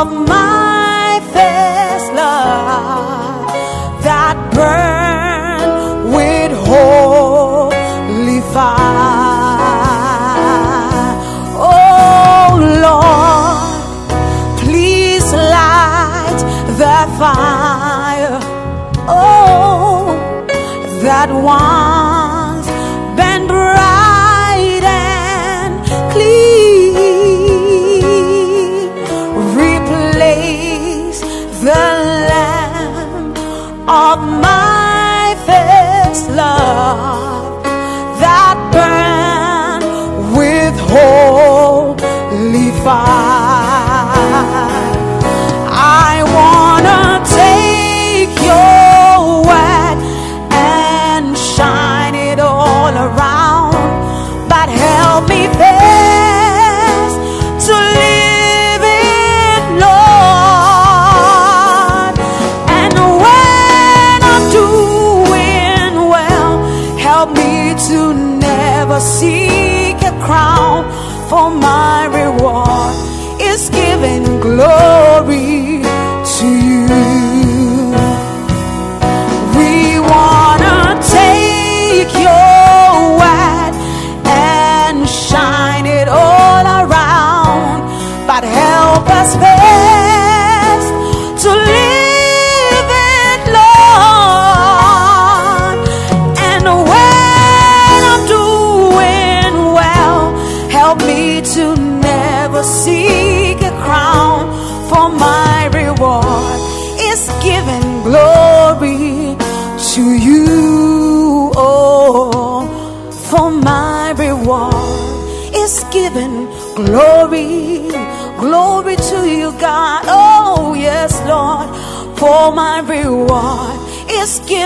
[0.00, 3.50] of my first love
[4.06, 8.76] that burned with holy fire.
[11.58, 12.48] Oh
[12.86, 16.40] Lord, please light
[16.82, 18.38] the fire.
[19.08, 20.14] Oh,
[21.02, 21.77] that once
[69.00, 70.47] seek a crown,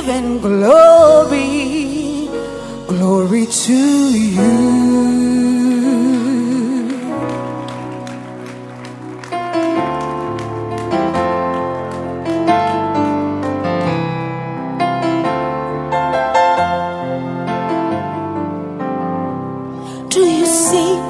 [0.05, 2.29] giving glory,
[2.89, 4.53] glory to you.
[20.09, 21.01] Do you see?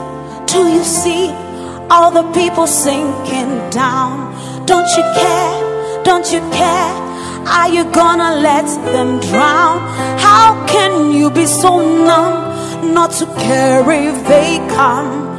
[0.46, 1.30] Do you see
[1.90, 4.66] all the people sinking down?
[4.66, 6.04] Don't you care?
[6.04, 7.01] Don't you care?
[7.62, 9.78] Are you gonna let them drown?
[10.18, 15.38] How can you be so numb not to care if they come?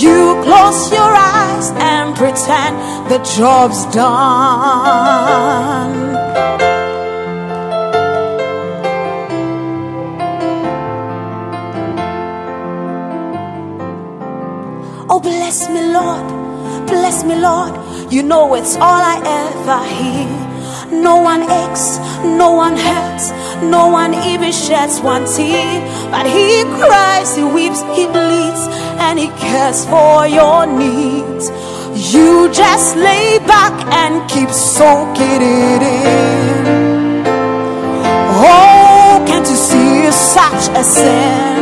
[0.00, 2.76] You close your eyes and pretend
[3.10, 3.98] the job's done.
[15.10, 16.86] Oh, bless me, Lord.
[16.86, 17.74] Bless me, Lord.
[18.12, 20.37] You know it's all I ever hear.
[21.02, 23.30] No one aches, no one hurts,
[23.62, 25.80] no one even sheds one tear.
[26.10, 28.62] But He cries, He weeps, He bleeds,
[29.06, 31.50] and He cares for your needs.
[32.12, 37.24] You just lay back and keep soaking it in.
[38.40, 41.58] Oh, can't you see it's such a sin?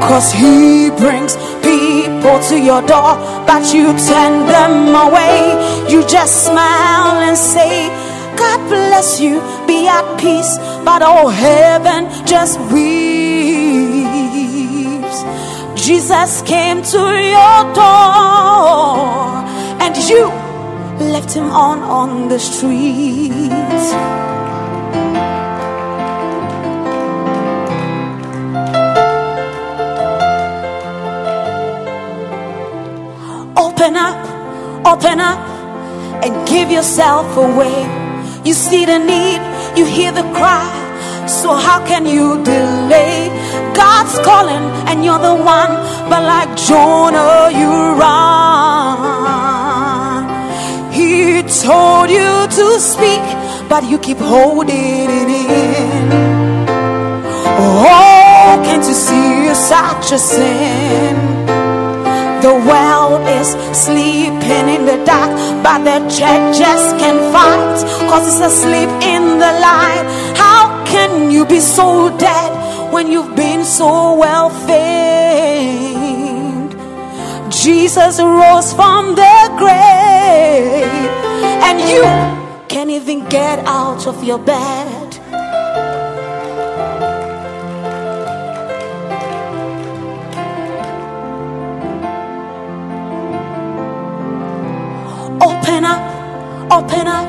[0.00, 3.16] Cause he brings people to your door,
[3.46, 5.73] but you turn them away.
[5.88, 7.88] You just smile and say,
[8.36, 10.56] God bless you, be at peace.
[10.84, 13.14] But oh, heaven just weeps.
[15.86, 19.44] Jesus came to your door,
[19.84, 20.24] and you
[21.12, 23.92] left him on on the streets.
[33.56, 35.53] Open up, open up,
[36.24, 37.84] and give yourself away.
[38.44, 39.40] You see the need,
[39.76, 40.72] you hear the cry.
[41.28, 43.28] So how can you delay?
[43.74, 45.72] God's calling, and you're the one.
[46.08, 49.04] But like Jonah, you run.
[50.92, 53.24] He told you to speak,
[53.68, 56.12] but you keep holding it in.
[57.58, 61.43] Oh, can't you see such a sin?
[62.44, 65.32] The world is sleeping in the dark,
[65.64, 70.04] but the church just can't fight because it's asleep in the light.
[70.36, 72.52] How can you be so dead
[72.92, 75.24] when you've been so well famed?
[77.50, 80.84] Jesus rose from the grave,
[81.64, 82.04] and you
[82.68, 85.03] can't even get out of your bed.
[95.64, 96.04] Open up,
[96.70, 97.26] open up,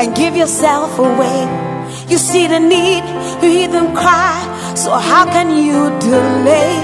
[0.00, 1.46] and give yourself away.
[2.08, 3.04] You see the need,
[3.42, 4.40] you hear them cry.
[4.74, 6.80] So how can you delay?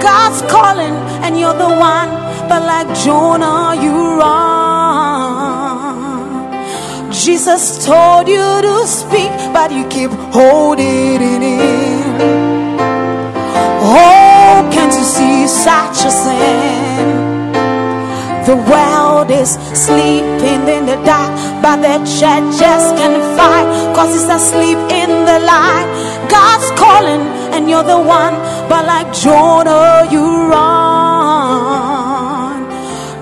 [0.00, 2.10] God's calling, and you're the one.
[2.48, 4.38] But like Jonah, you run.
[7.10, 12.04] Jesus told you to speak, but you keep holding it in.
[13.82, 17.17] Oh, can't you see such a sin?
[18.48, 24.24] The world is sleeping in the dark, but the church just can't fight, cause it's
[24.24, 25.86] asleep in the light.
[26.30, 27.20] God's calling,
[27.52, 28.32] and you're the one,
[28.70, 30.64] but like Jonah, you run.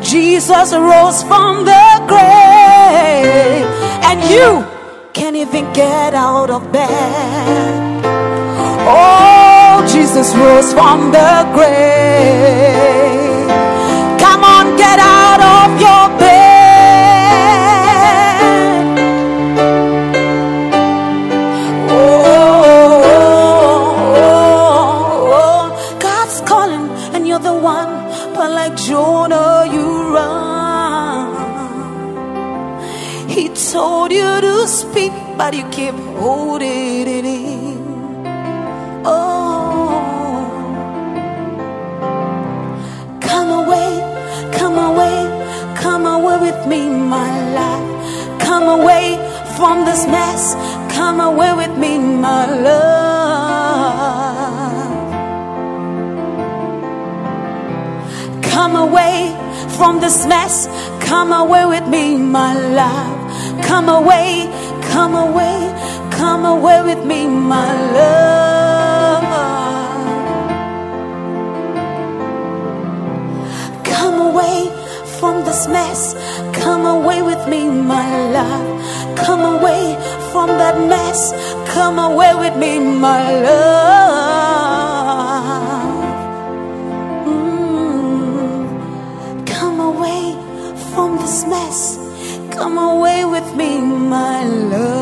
[0.00, 3.66] Jesus rose from the grave,
[4.06, 4.64] and you
[5.12, 8.04] can't even get out of bed.
[8.86, 13.25] Oh, Jesus rose from the grave.
[14.76, 16.36] Get out of your bed.
[21.88, 21.94] Oh,
[24.16, 25.62] oh, oh,
[25.98, 27.92] God's calling, and you're the one.
[28.34, 31.26] But like Jonah, you run.
[33.28, 37.78] He told you to speak, but you keep holding it in.
[39.04, 39.45] Oh.
[46.16, 47.30] Away with me, my
[47.60, 48.40] life.
[48.40, 49.04] Come away
[49.56, 50.54] from this mess,
[50.96, 53.76] come away with me, my love.
[58.52, 59.36] Come away
[59.76, 60.68] from this mess,
[61.00, 63.16] come away with me, my love.
[63.64, 64.48] Come away,
[64.92, 65.56] come away,
[66.10, 68.65] come away with me, my love.
[75.56, 76.14] this mess.
[76.52, 79.16] Come away with me, my love.
[79.16, 79.96] Come away
[80.30, 81.32] from that mess.
[81.72, 83.56] Come away with me, my love.
[87.32, 88.66] Mm.
[89.46, 90.22] Come away
[90.92, 91.98] from this mess.
[92.50, 94.95] Come away with me, my love.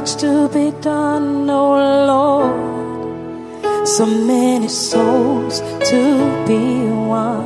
[0.00, 1.74] Much to be done, oh
[2.12, 3.88] Lord.
[3.88, 6.02] So many souls to
[6.46, 6.62] be
[7.10, 7.42] won.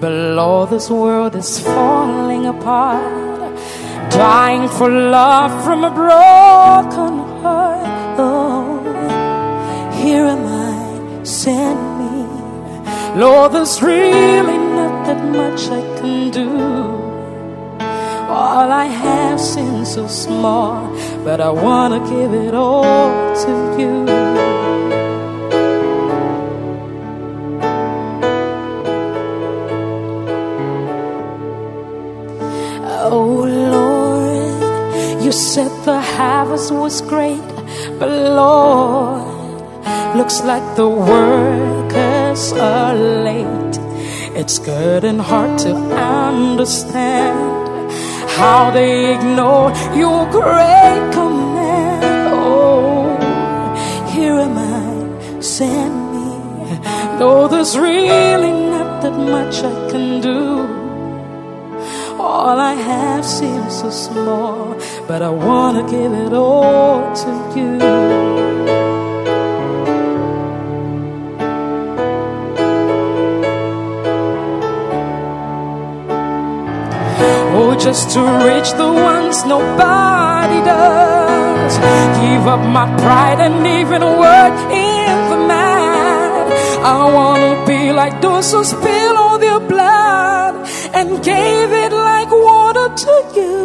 [0.00, 3.52] But Lord, this world is falling apart.
[4.12, 8.16] Dying for love from a broken heart.
[8.26, 8.78] Oh,
[10.00, 12.16] here am I, send me.
[13.20, 16.85] Lord, there's really not that much I can do.
[18.28, 20.90] All I have seems so small,
[21.22, 22.82] but I want to give it all
[23.44, 24.04] to you.
[33.08, 37.48] Oh Lord, you said the harvest was great,
[38.00, 39.22] but Lord,
[40.16, 43.78] looks like the workers are late.
[44.34, 47.45] It's good and hard to understand
[48.36, 52.04] how they ignore your great command.
[52.34, 53.16] Oh,
[54.12, 56.28] here am I, send me.
[57.18, 60.40] Though there's really not that much I can do.
[62.18, 64.76] All I have seems so small,
[65.08, 68.45] but I wanna give it all to you.
[77.86, 81.74] Just to reach the ones nobody does.
[82.18, 84.56] Give up my pride and even work
[84.88, 86.50] in the man.
[86.84, 90.54] I wanna be like those who spill all their blood
[90.98, 93.56] and gave it like water to you.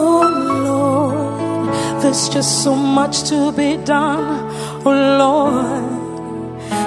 [0.00, 0.22] Oh
[0.68, 4.50] Lord, there's just so much to be done.
[4.86, 5.97] Oh Lord.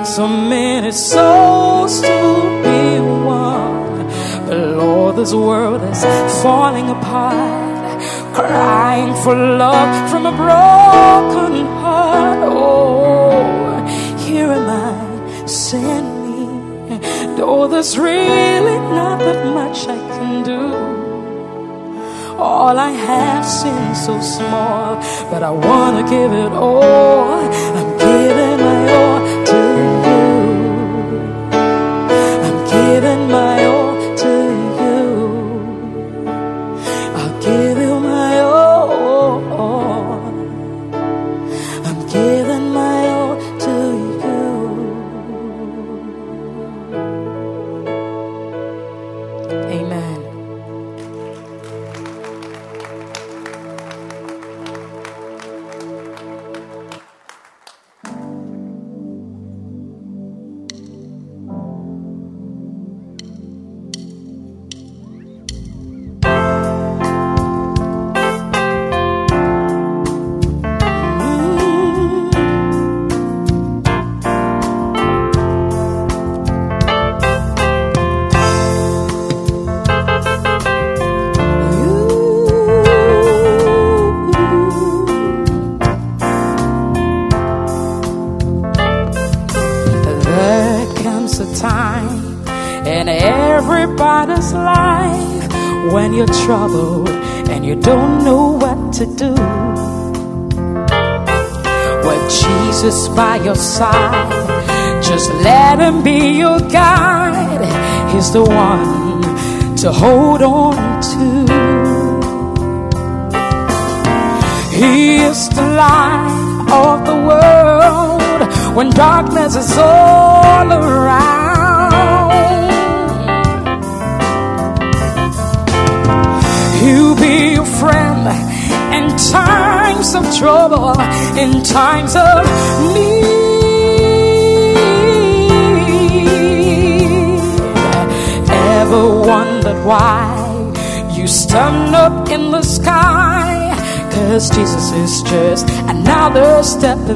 [0.04, 2.18] So many souls to
[2.64, 4.08] be won.
[4.48, 6.04] But Lord, this world is
[6.42, 8.02] falling apart.
[8.34, 12.40] Crying for love from a broken heart.
[12.44, 13.86] Oh,
[14.26, 16.98] here am I, send me.
[17.36, 20.64] Though there's really not that much I can do.
[22.38, 24.96] All I have seems so small,
[25.30, 27.44] but I wanna give it all.
[27.78, 28.61] I'm giving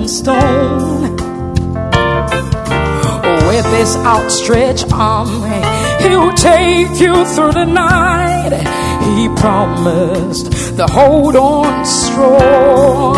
[0.07, 1.15] stone.
[3.47, 5.29] With his outstretched arm,
[6.01, 8.53] he'll take you through the night.
[9.15, 13.15] He promised to hold on strong.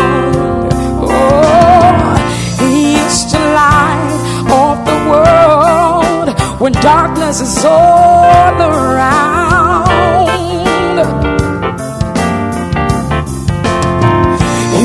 [1.00, 2.16] Oh,
[2.60, 4.18] he is the light
[4.64, 9.88] of the world when darkness is all around.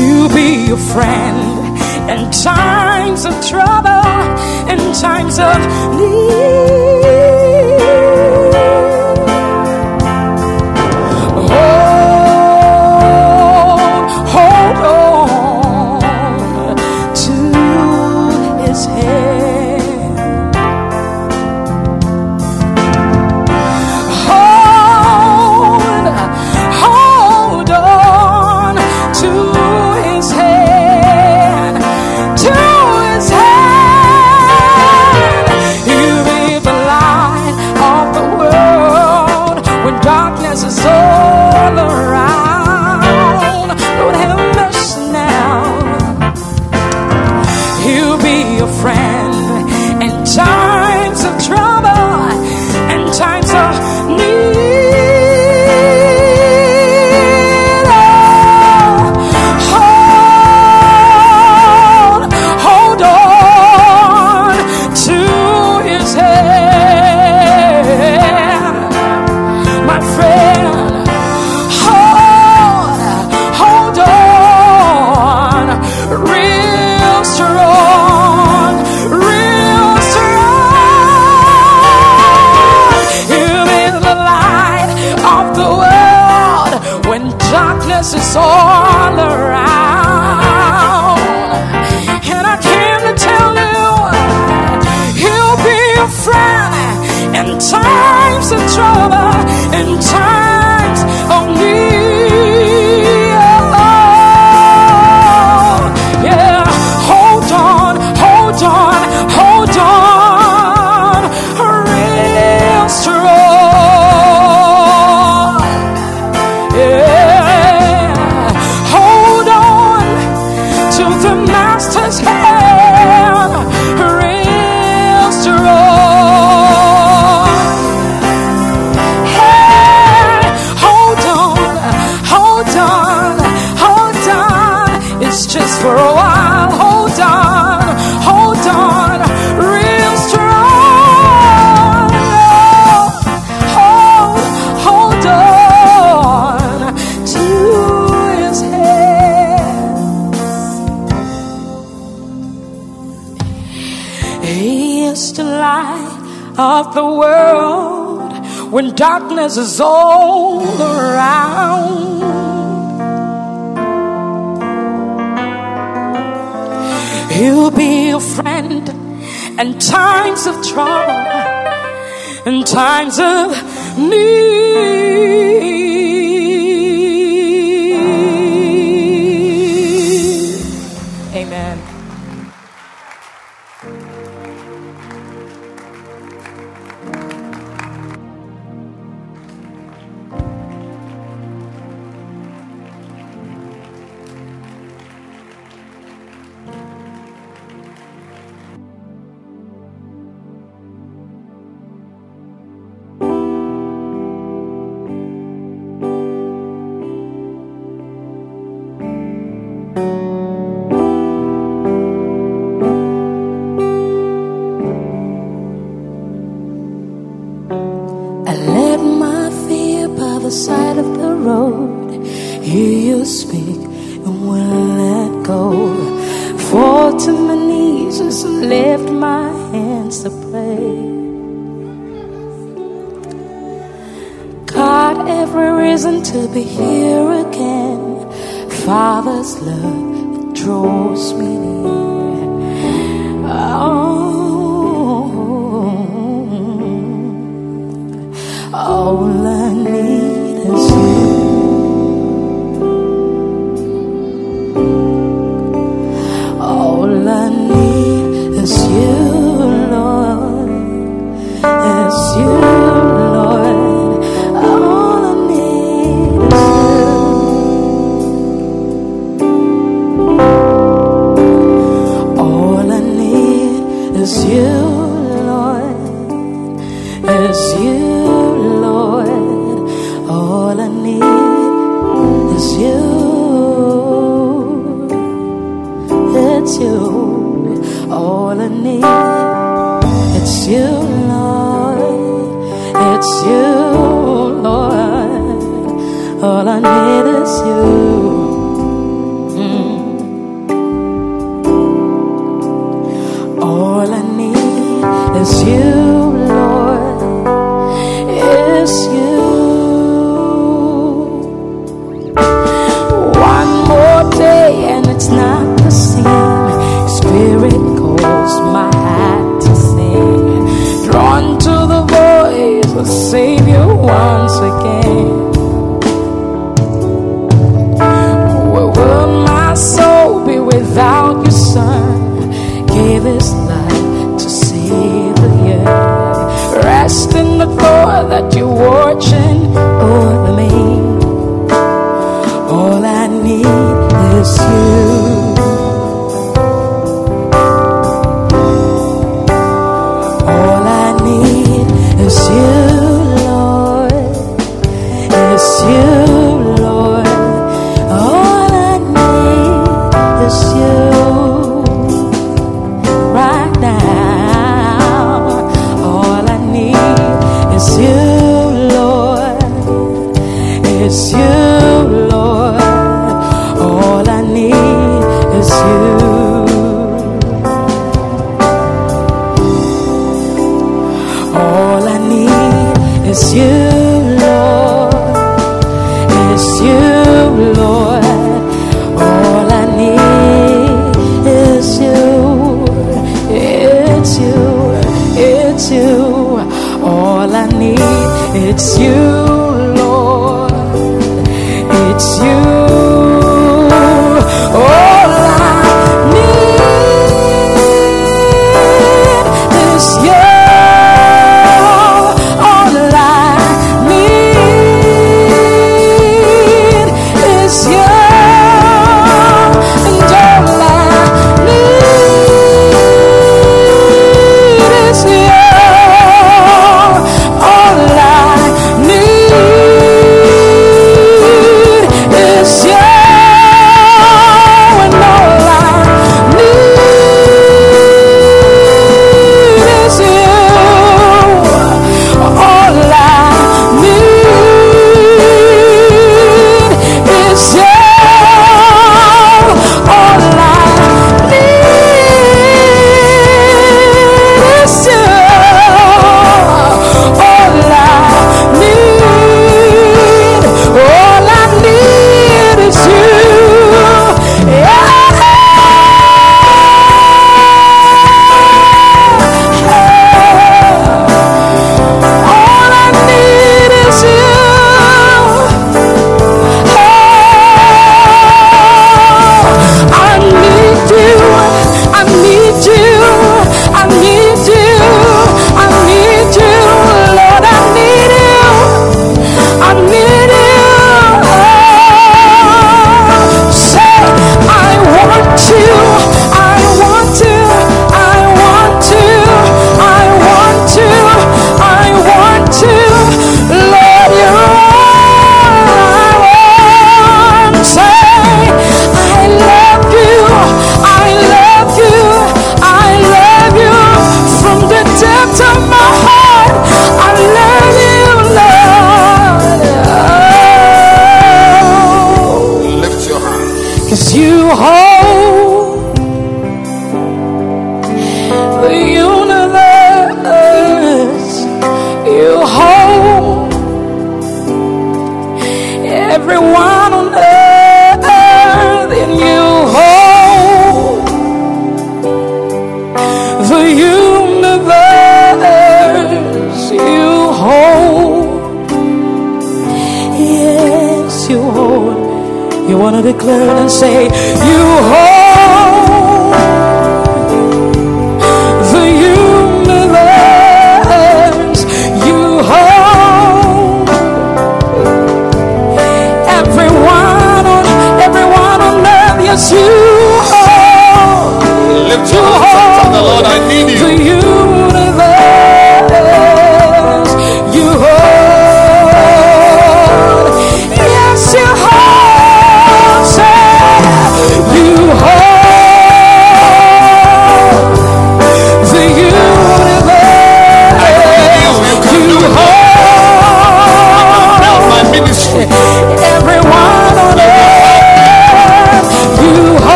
[0.00, 1.21] You be a friend
[2.44, 2.81] in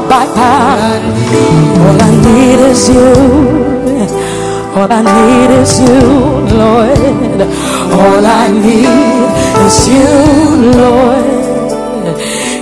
[0.00, 0.26] by.
[1.86, 3.76] All I need is you.
[4.76, 6.00] All I need is you,
[6.60, 7.40] Lord.
[7.92, 9.28] All I need
[9.64, 10.12] is you,
[10.80, 12.16] Lord.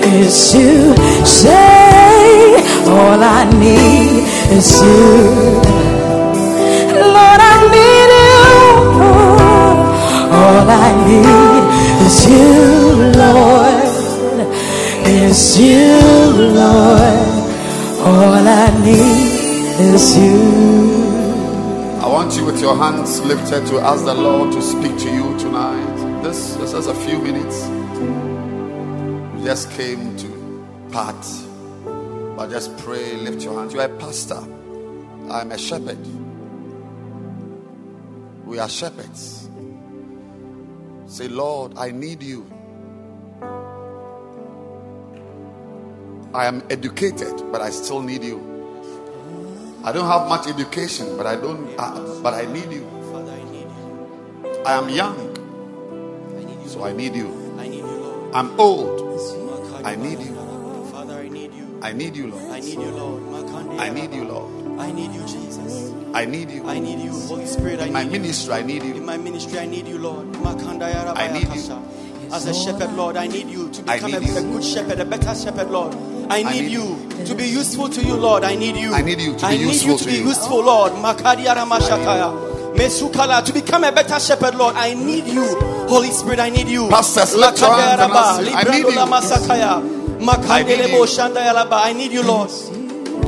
[0.05, 0.95] Is you.
[1.25, 2.55] Say,
[2.87, 5.74] all I need is you.
[20.17, 20.95] You.
[22.01, 25.39] I want you with your hands lifted to ask the Lord to speak to you
[25.39, 26.23] tonight.
[26.23, 27.65] This, is a few minutes.
[29.35, 31.27] We just came to part,
[32.37, 33.75] but just pray, lift your hands.
[33.75, 34.43] You are a pastor.
[35.31, 35.99] I'm a shepherd.
[38.45, 39.49] We are shepherds.
[41.07, 42.47] Say, Lord, I need you.
[46.35, 48.54] I am educated, but I still need you.
[49.85, 51.69] I don't have much education, but I don't.
[51.79, 52.89] Uh, but I need you.
[53.13, 54.63] Father, I need you.
[54.65, 55.17] I am young,
[56.39, 56.69] I need you.
[56.69, 57.29] so I need you.
[57.59, 58.35] I need you, Lord.
[58.35, 59.01] I'm old.
[59.85, 60.35] I need you.
[60.91, 61.79] Father, I need you.
[61.83, 62.51] I need you, Lord.
[62.51, 63.79] I need you, Lord.
[63.79, 64.81] I need you, Lord.
[64.81, 65.93] I need you, Jesus.
[66.15, 66.67] I need you.
[66.67, 67.81] I need you, Holy Spirit.
[67.81, 68.21] I In my need you.
[68.21, 68.95] ministry, I need you.
[68.95, 70.35] In my ministry, I need you, Lord.
[70.37, 71.79] I need you.
[72.33, 75.35] As a shepherd, Lord, I need you to become a, a good shepherd, a better
[75.35, 75.93] shepherd, Lord.
[76.31, 78.45] I need, need you to be useful to you, Lord.
[78.45, 78.93] I need you.
[78.95, 80.25] I need you to be useful you to to be you.
[80.29, 80.93] useful, Lord.
[82.75, 84.75] Mesukala to become a better shepherd, Lord.
[84.77, 85.45] I need you,
[85.89, 86.41] Holy Spirit.
[86.41, 86.89] I need you.
[86.89, 88.97] Pastors, lift your hands and Lakanda ask yaraba, him, I need you.
[88.97, 89.83] lama sakaya.
[90.21, 91.07] Makandelebo you.
[91.07, 91.85] shanda yaraba.
[91.85, 92.51] I need you, Lord.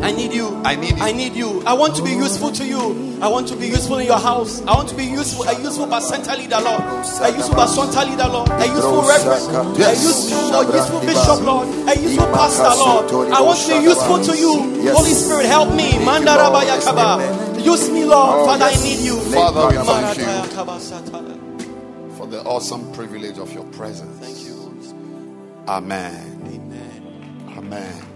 [0.07, 0.55] I need you.
[0.65, 1.03] I need you.
[1.03, 1.63] I need you.
[1.67, 3.19] I want to be useful to you.
[3.21, 4.63] I want to be useful in your house.
[4.63, 5.43] I want to be useful.
[5.49, 6.81] A useful center leader, Lord.
[6.81, 8.49] A useful center leader, Lord.
[8.51, 9.77] A useful reverend.
[9.83, 11.67] A useful, a useful bishop, Lord.
[11.91, 13.33] A useful pastor, Lord.
[13.35, 14.95] I want to be useful to you.
[14.95, 15.91] Holy Spirit, help me.
[16.07, 17.65] Mandaraba yakaba.
[17.65, 18.47] Use me, Lord.
[18.47, 19.19] Father, I need you.
[19.35, 22.17] Father, we thank you Marataya kaba sataya.
[22.17, 24.25] for the awesome privilege of your presence.
[24.25, 24.55] Thank you,
[25.67, 26.47] Amen.
[26.47, 27.59] Amen.
[27.59, 28.16] Amen.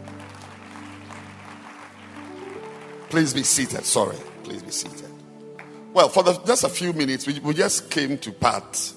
[3.11, 3.85] Please be seated.
[3.85, 4.17] Sorry.
[4.45, 5.11] Please be seated.
[5.93, 8.93] Well, for the, just a few minutes, we, we just came to part,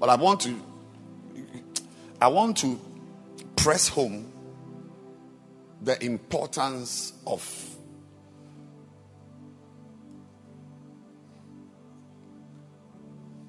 [0.00, 0.58] but I want to,
[2.20, 2.80] I want to
[3.54, 4.32] press home
[5.82, 7.42] the importance of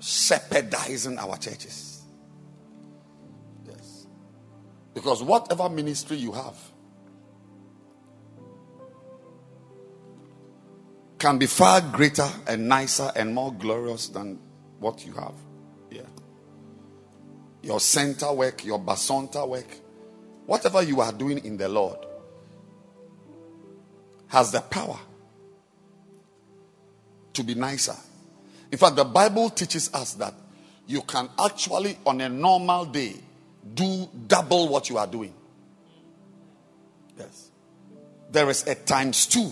[0.01, 2.01] shepherdizing our churches.
[3.65, 4.07] Yes.
[4.93, 6.57] Because whatever ministry you have
[11.19, 14.39] can be far greater and nicer and more glorious than
[14.79, 15.33] what you have.
[15.89, 16.01] Yeah.
[17.63, 19.67] Your center work, your basonta work,
[20.45, 21.97] whatever you are doing in the Lord
[24.27, 24.99] has the power
[27.33, 27.95] to be nicer.
[28.71, 30.33] In fact, the Bible teaches us that
[30.85, 33.15] you can actually, on a normal day,
[33.73, 35.33] do double what you are doing.
[37.17, 37.49] Yes.
[38.29, 39.51] There is a times two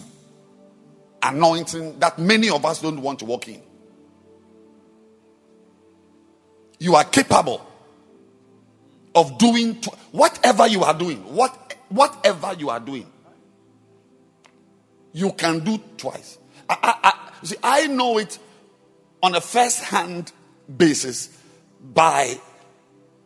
[1.29, 3.61] anointing that many of us don't want to walk in.
[6.79, 7.65] You are capable
[9.13, 9.75] of doing
[10.11, 11.17] whatever you are doing.
[11.33, 13.09] What, whatever you are doing,
[15.13, 16.37] you can do twice.
[16.69, 18.37] I, I, I, see, I know it
[19.23, 20.31] on a first hand
[20.77, 21.29] basis
[21.81, 22.39] by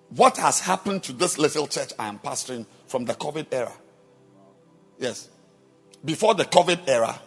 [0.09, 3.73] what has happened to this little church I am pastoring from the COVID era.
[4.99, 5.29] Yes.
[6.03, 7.19] Before the COVID era,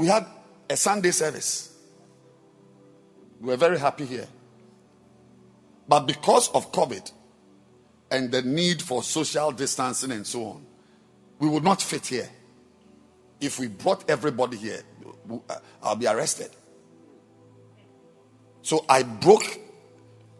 [0.00, 0.24] we had
[0.70, 1.76] a Sunday service.
[3.38, 4.26] We were very happy here.
[5.86, 7.12] But because of COVID
[8.10, 10.66] and the need for social distancing and so on,
[11.38, 12.30] we would not fit here.
[13.42, 14.80] If we brought everybody here,
[15.50, 16.48] uh, I'll be arrested.
[18.62, 19.60] So I broke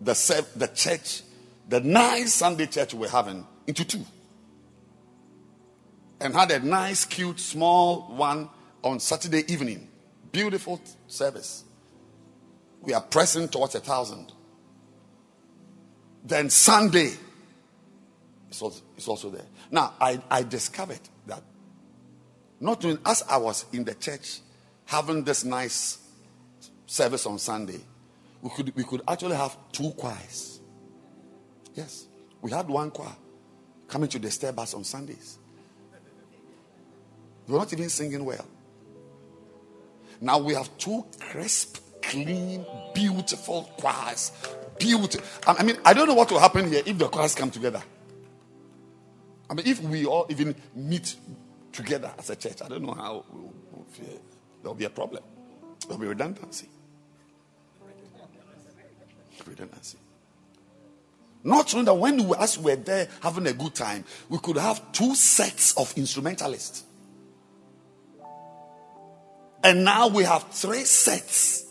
[0.00, 1.20] the, the church,
[1.68, 4.06] the nice Sunday church we're having, into two.
[6.18, 8.48] And had a nice, cute, small one
[8.82, 9.88] on Saturday evening.
[10.32, 11.64] Beautiful service.
[12.82, 14.32] We are pressing towards a thousand.
[16.24, 17.12] Then Sunday
[18.50, 19.46] is also, also there.
[19.70, 21.42] Now, I, I discovered that
[22.60, 24.40] not only as I was in the church
[24.84, 25.98] having this nice
[26.86, 27.80] service on Sunday,
[28.42, 30.60] we could, we could actually have two choirs.
[31.74, 32.06] Yes,
[32.42, 33.14] we had one choir
[33.88, 35.38] coming to the stair bus on Sundays.
[37.46, 38.46] They were not even singing well.
[40.20, 44.32] Now we have two crisp, clean, beautiful choirs.
[44.78, 45.22] Beautiful.
[45.46, 47.82] I mean, I don't know what will happen here if the choirs come together.
[49.48, 51.16] I mean, if we all even meet
[51.72, 53.52] together as a church, I don't know how we'll,
[54.62, 55.22] there'll be a problem.
[55.86, 56.68] There'll be redundancy.
[59.46, 59.98] Redundancy.
[61.42, 64.92] Not true that when we, as we're there having a good time, we could have
[64.92, 66.84] two sets of instrumentalists.
[69.62, 71.66] And now we have three sets.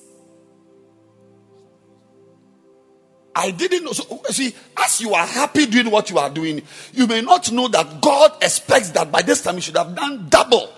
[3.35, 3.93] I didn't know.
[3.93, 6.61] So, see, as you are happy doing what you are doing,
[6.93, 10.27] you may not know that God expects that by this time you should have done
[10.29, 10.73] double.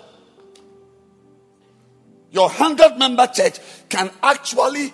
[2.29, 4.93] Your 100 member church can actually,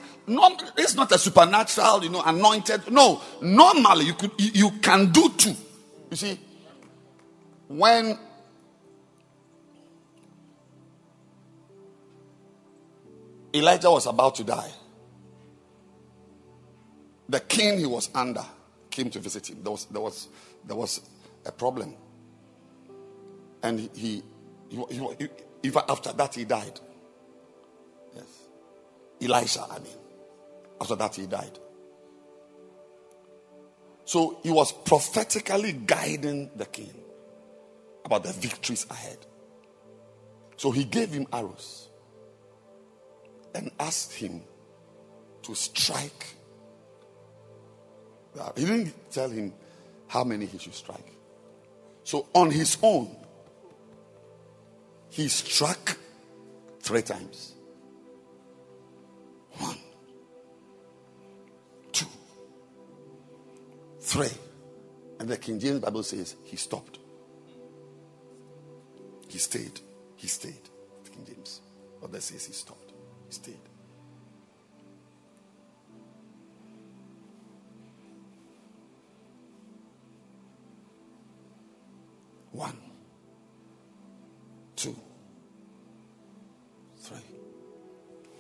[0.78, 2.90] it's not a supernatural, you know, anointed.
[2.90, 5.56] No, normally you could, you, you can do two.
[6.10, 6.40] You see,
[7.68, 8.18] when
[13.54, 14.72] Elijah was about to die,
[17.30, 18.44] the king he was under
[18.90, 19.60] came to visit him.
[19.62, 20.28] There was, there was,
[20.66, 21.02] there was
[21.46, 21.96] a problem.
[23.64, 24.24] And he, he,
[24.90, 25.30] he,
[25.64, 26.80] he after that, he died.
[28.16, 28.26] Yes.
[29.22, 29.94] Elisha, I mean.
[30.80, 31.60] After that, he died.
[34.06, 36.94] So he was prophetically guiding the king
[38.06, 39.18] about the victories ahead.
[40.56, 41.87] So he gave him arrows
[43.58, 44.42] and asked him
[45.42, 46.36] to strike.
[48.40, 49.52] Uh, he didn't tell him
[50.08, 51.12] how many he should strike.
[52.04, 53.10] So on his own,
[55.10, 55.98] he struck
[56.82, 57.56] three times.
[59.54, 59.78] One,
[61.92, 62.06] two,
[64.02, 64.30] three.
[65.20, 67.00] And the King James Bible says he stopped.
[69.28, 69.80] He stayed.
[70.16, 70.70] He stayed.
[71.12, 71.62] King James.
[72.00, 72.87] But that says he stopped.
[73.30, 73.60] Stayed.
[82.52, 82.78] One,
[84.76, 84.96] two,
[86.98, 87.18] three.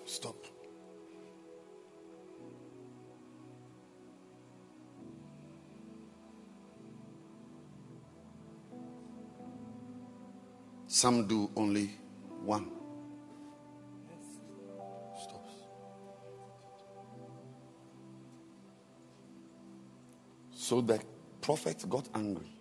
[0.05, 0.35] Stop.
[10.87, 11.91] Some do only
[12.43, 12.76] one.
[20.67, 20.99] So the
[21.39, 22.51] prophet got angry.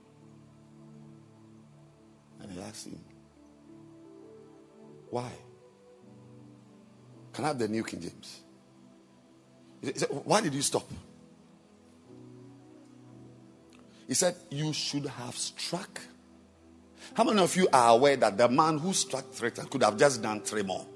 [2.40, 3.01] And he asked him,
[5.11, 5.29] Why?
[7.33, 8.42] Can I have the New King James?
[9.83, 10.89] He said, Why did you stop?
[14.07, 16.01] He said, You should have struck.
[17.14, 20.22] How many of you are aware that the man who struck three could have just
[20.22, 20.87] done three more?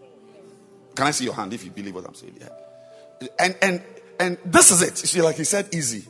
[0.94, 2.38] Can I see your hand if you believe what I'm saying?
[2.38, 3.28] Yeah.
[3.36, 3.82] And and
[4.20, 5.02] and this is it.
[5.02, 6.04] You see, like he said, easy.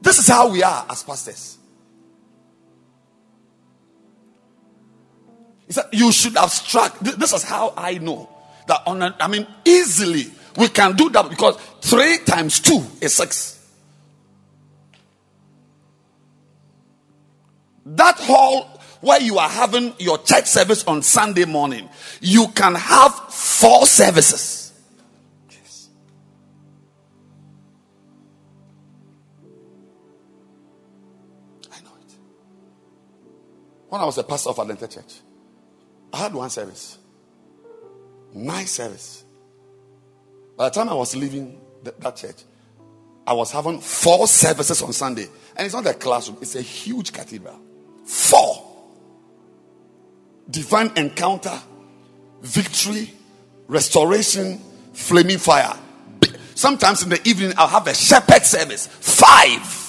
[0.00, 1.58] This is how we are as pastors.
[5.68, 6.98] Said, You should have struck.
[6.98, 8.28] This is how I know
[8.66, 13.14] that on a, I mean, easily we can do that because three times two is
[13.14, 13.56] six.
[17.86, 21.88] That hall where you are having your church service on Sunday morning,
[22.20, 24.69] you can have four services.
[33.90, 35.20] When I was a pastor of Atlanta Church,
[36.12, 36.96] I had one service.
[38.32, 39.24] Nice service.
[40.56, 42.44] By the time I was leaving the, that church,
[43.26, 45.26] I was having four services on Sunday.
[45.56, 47.58] And it's not a classroom, it's a huge cathedral.
[48.04, 48.64] Four.
[50.48, 51.60] Divine encounter,
[52.42, 53.12] victory,
[53.66, 54.60] restoration,
[54.92, 55.76] flaming fire.
[56.54, 58.86] Sometimes in the evening, I'll have a shepherd service.
[58.86, 59.79] Five.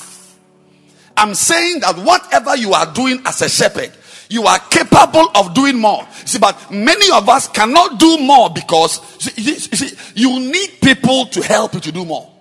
[1.18, 3.92] I'm saying that whatever you are doing as a shepherd,
[4.30, 6.08] you are capable of doing more.
[6.26, 11.42] See, but many of us cannot do more because you see, you need people to
[11.42, 12.32] help you to do more.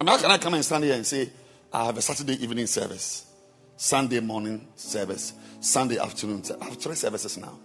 [0.00, 1.30] I mean, how can I come and stand here and say,
[1.72, 3.26] I have a Saturday evening service,
[3.76, 6.62] Sunday morning service, Sunday afternoon service.
[6.62, 7.58] I have three services now.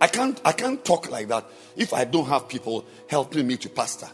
[0.00, 1.46] I can't, I can't talk like that
[1.76, 4.08] if I don't have people helping me to pastor.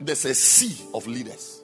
[0.00, 1.62] There's a sea of leaders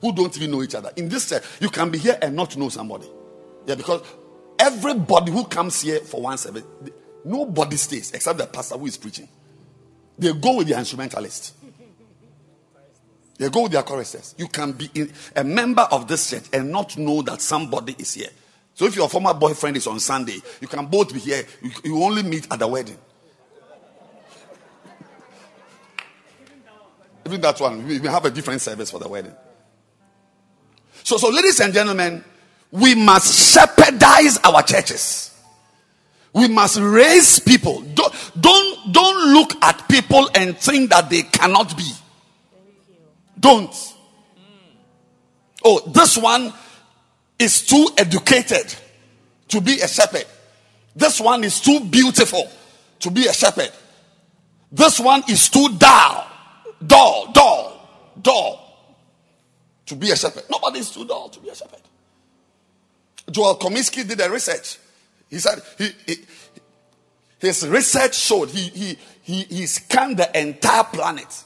[0.00, 0.90] who don't even know each other.
[0.96, 3.08] In this, church, you can be here and not know somebody.
[3.66, 4.02] Yeah, because
[4.58, 6.64] everybody who comes here for one service,
[7.24, 9.28] nobody stays except the pastor who is preaching.
[10.18, 11.54] They go with the instrumentalist.
[13.36, 14.34] They go with their choristers.
[14.38, 18.14] You can be in, a member of this church and not know that somebody is
[18.14, 18.28] here.
[18.74, 21.44] So if your former boyfriend is on Sunday, you can both be here.
[21.62, 22.98] You, you only meet at the wedding.
[27.26, 29.34] Even that one, we have a different service for the wedding.
[31.02, 32.24] So, so ladies and gentlemen,
[32.70, 35.30] we must shepherdize our churches.
[36.32, 37.82] We must raise people.
[37.94, 41.88] Don't, don't, don't look at people and think that they cannot be.
[43.38, 43.74] Don't.
[45.64, 46.52] Oh, this one
[47.38, 48.74] is too educated
[49.48, 50.26] to be a shepherd.
[50.96, 52.50] This one is too beautiful
[53.00, 53.70] to be a shepherd.
[54.72, 56.26] This one is too dull,
[56.86, 57.88] dull, dull,
[58.20, 58.60] dull
[59.86, 60.44] to be a shepherd.
[60.50, 61.80] Nobody is too dull to be a shepherd.
[63.30, 64.78] Joel Comiskey did a research.
[65.30, 66.14] He said he, he,
[67.38, 71.42] his research showed he, he, he, he scanned the entire planet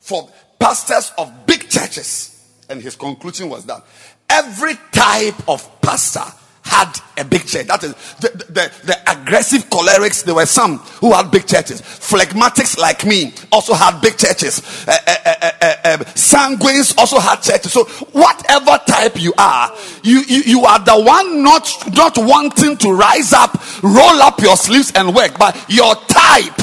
[0.00, 2.30] for pastors of big churches.
[2.68, 3.84] And his conclusion was that
[4.28, 6.24] every type of pastor
[6.64, 7.66] had a big church.
[7.66, 10.24] That is the, the, the, aggressive cholerics.
[10.24, 11.82] There were some who had big churches.
[11.82, 14.62] Phlegmatics like me also had big churches.
[14.88, 17.70] Uh, uh, uh, uh, uh sanguines also had churches.
[17.72, 22.92] So whatever type you are, you, you, you are the one not, not wanting to
[22.92, 25.38] rise up, roll up your sleeves and work.
[25.38, 26.60] But your type,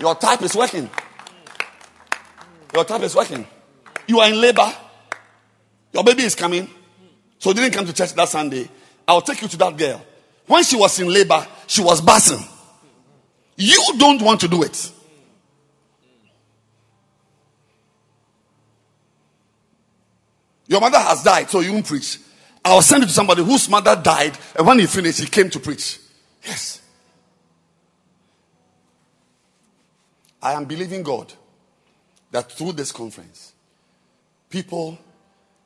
[0.00, 0.90] your type is working.
[2.74, 3.46] Your type is working.
[4.08, 4.72] You are in labor.
[5.92, 6.68] Your baby is coming.
[7.42, 8.70] So didn't come to church that Sunday.
[9.08, 10.00] I'll take you to that girl.
[10.46, 12.38] When she was in labor, she was buzzing.
[13.56, 14.92] You don't want to do it.
[20.68, 22.20] Your mother has died, so you won't preach.
[22.64, 25.58] I'll send you to somebody whose mother died, and when he finished, he came to
[25.58, 25.98] preach.
[26.44, 26.80] Yes.
[30.40, 31.32] I am believing God
[32.30, 33.52] that through this conference,
[34.48, 34.96] people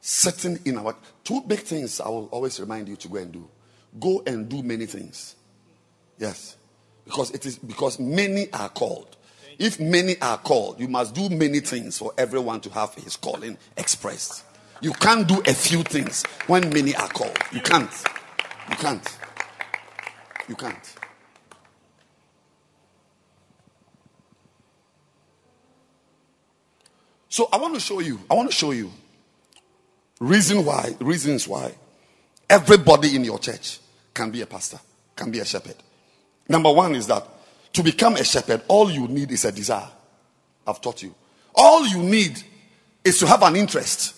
[0.00, 0.96] sitting in our
[1.26, 3.48] two big things I will always remind you to go and do.
[3.98, 5.34] Go and do many things.
[6.18, 6.56] Yes.
[7.04, 9.16] Because it is because many are called.
[9.58, 13.58] If many are called, you must do many things for everyone to have his calling
[13.76, 14.44] expressed.
[14.80, 17.38] You can't do a few things when many are called.
[17.52, 17.90] You can't.
[18.70, 19.18] You can't.
[20.48, 20.94] You can't.
[27.28, 28.92] So I want to show you, I want to show you
[30.20, 31.74] reason why, reasons why
[32.48, 33.78] everybody in your church
[34.14, 34.78] can be a pastor,
[35.14, 35.76] can be a shepherd.
[36.48, 37.26] Number one is that
[37.72, 39.88] to become a shepherd, all you need is a desire.
[40.66, 41.14] I've taught you.
[41.54, 42.42] All you need
[43.04, 44.14] is to have an interest.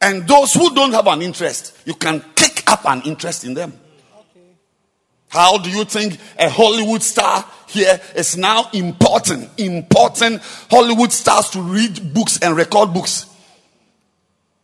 [0.00, 3.78] And those who don't have an interest, you can kick up an interest in them.
[5.28, 9.48] How do you think a Hollywood star here is now important?
[9.58, 13.31] Important Hollywood stars to read books and record books.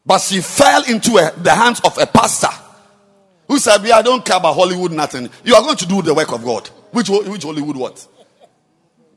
[0.08, 2.48] But she fell into a, the hands of a pastor
[3.46, 5.28] who said, I don't care about Hollywood, nothing.
[5.44, 6.66] You are going to do the work of God.
[6.92, 8.08] Which, which Hollywood what?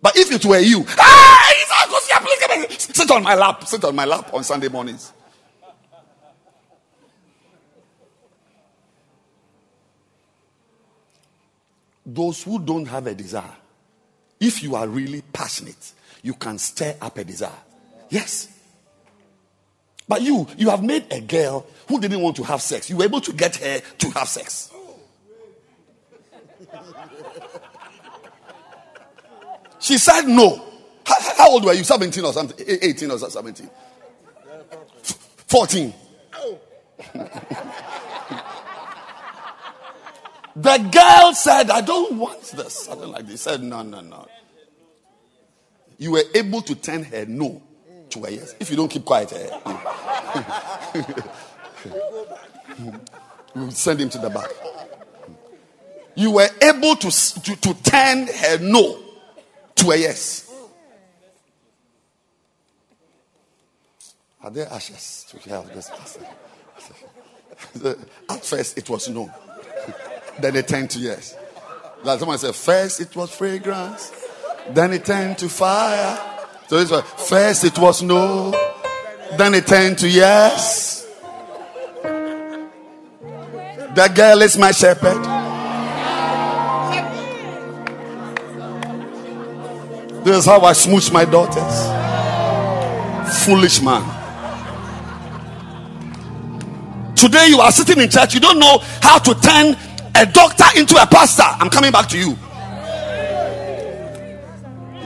[0.01, 1.53] But if it were you, ah,
[2.77, 5.13] sit on my lap, sit on my lap on Sunday mornings.
[12.03, 13.55] those who don't have a desire,
[14.39, 17.51] if you are really passionate, you can stir up a desire.
[18.09, 18.61] Yes.
[20.12, 22.89] But you, you have made a girl who didn't want to have sex.
[22.89, 24.70] You were able to get her to have sex.
[29.80, 30.64] She said no.
[31.05, 31.86] How, old were you?
[31.86, 32.66] 17 or something?
[32.68, 33.70] 18 or 17?
[35.47, 35.93] 14.
[40.53, 42.89] The girl said, I don't want this.
[42.89, 43.41] I don't like this.
[43.43, 44.28] Said, No, no, no.
[45.97, 47.62] You were able to turn her no
[48.09, 48.55] to a yes.
[48.59, 49.49] If you don't keep quiet, eh?
[53.55, 54.49] We'll send him to the back.
[56.15, 58.99] You were able to, to, to turn her no
[59.75, 60.51] to a yes.
[64.43, 66.25] Are there ashes to help this person?
[68.29, 69.32] At first, it was no.
[70.39, 71.36] Then it turned to yes.
[72.03, 74.11] Like someone said, first it was fragrance,
[74.71, 76.17] then it turned to fire.
[76.67, 78.51] So it's like, first it was no,
[79.38, 81.07] then it turned to yes.
[83.93, 85.21] That girl is my shepherd.
[90.23, 91.88] This is how I smooch my daughters.
[93.43, 94.03] Foolish man.
[97.15, 99.75] Today you are sitting in church, you don't know how to turn
[100.15, 101.43] a doctor into a pastor.
[101.43, 102.38] I'm coming back to you.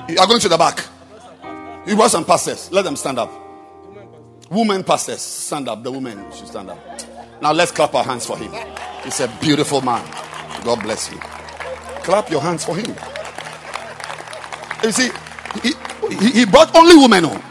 [0.07, 0.85] You are going to the back.
[1.87, 2.71] You brought some pastors.
[2.71, 3.44] Let them stand up.
[4.49, 5.83] Women pastors, stand up.
[5.83, 6.79] The women should stand up.
[7.41, 8.51] Now let's clap our hands for him.
[9.03, 10.03] He's a beautiful man.
[10.63, 11.17] God bless you.
[12.03, 12.95] Clap your hands for him.
[14.83, 15.09] You see,
[15.63, 15.73] he,
[16.17, 17.41] he, he brought only women home.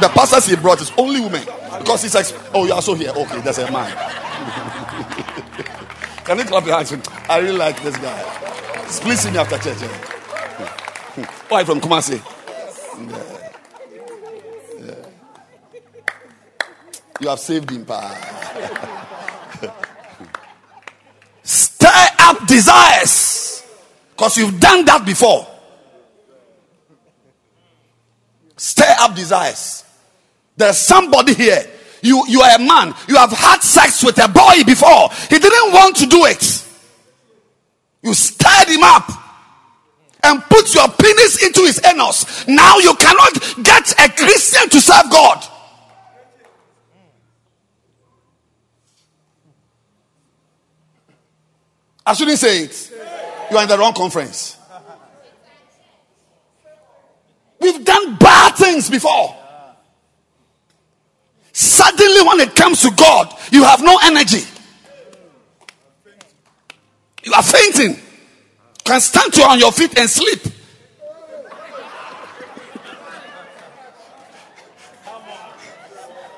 [0.00, 1.44] The pastors he brought is only women.
[1.78, 3.10] Because he says, Oh, you're also here.
[3.10, 3.92] Okay, there's a man.
[6.24, 6.92] Can you clap your hands?
[7.28, 8.22] I really like this guy.
[9.02, 9.78] Please see me after church.
[11.48, 12.20] Why from Kumasi?
[13.10, 13.33] Yeah.
[17.20, 18.10] You have saved him, pa.
[21.42, 23.62] Stir up desires.
[24.10, 25.46] Because you've done that before.
[28.56, 29.84] Stir up desires.
[30.56, 31.64] There's somebody here.
[32.02, 32.94] You, you are a man.
[33.08, 35.08] You have had sex with a boy before.
[35.30, 36.64] He didn't want to do it.
[38.02, 39.10] You stirred him up
[40.22, 42.46] and put your penis into his anus.
[42.46, 45.44] Now you cannot get a Christian to serve God.
[52.06, 52.92] I shouldn't say it.
[53.50, 54.58] You are in the wrong conference.
[57.60, 59.34] We've done bad things before.
[61.52, 64.42] Suddenly, when it comes to God, you have no energy.
[67.22, 67.92] You are fainting.
[67.92, 70.40] You can stand on your feet and sleep.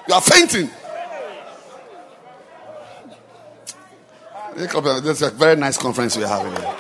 [0.07, 0.71] You are fainting.
[4.59, 6.75] Uh, this is a very nice conference we're having here.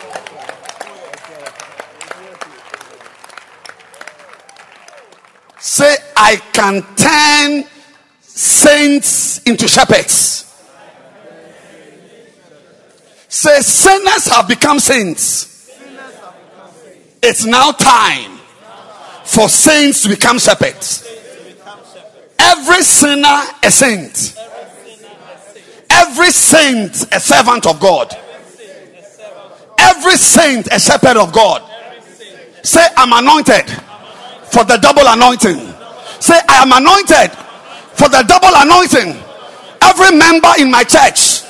[5.59, 7.65] Say, I can turn
[8.23, 10.45] saints into shepherds.
[13.29, 15.71] Say, sinners have become saints.
[17.23, 18.39] It's now time
[19.25, 21.07] for saints to become shepherds.
[22.39, 24.35] Every sinner a saint.
[25.97, 28.15] Every saint a servant of God.
[29.79, 31.63] Every saint a shepherd of God.
[32.63, 33.71] Say, I'm anointed
[34.53, 35.57] for the double anointing.
[36.21, 37.31] Say, I am anointed
[37.95, 39.23] for the double anointing.
[39.83, 41.43] Every member in my church,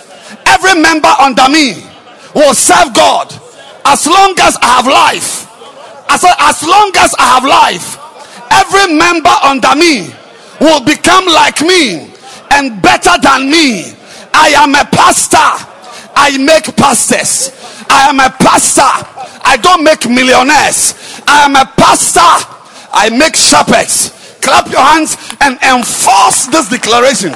[0.47, 1.83] every member under me
[2.35, 3.33] will serve God
[3.85, 5.47] as long as I have life.
[6.09, 7.99] As, as long as I have life,
[8.53, 10.11] every member under me
[10.61, 12.13] will become like me
[12.51, 13.96] and better than me.
[14.37, 15.49] I am a pastor.
[16.15, 17.51] I make pastors.
[17.89, 18.83] I am a pastor.
[19.43, 20.95] I don't make millionaires.
[21.27, 22.21] I am a pastor.
[22.93, 24.13] I make shepherds
[24.47, 27.35] clap your hands and enforce this declaration.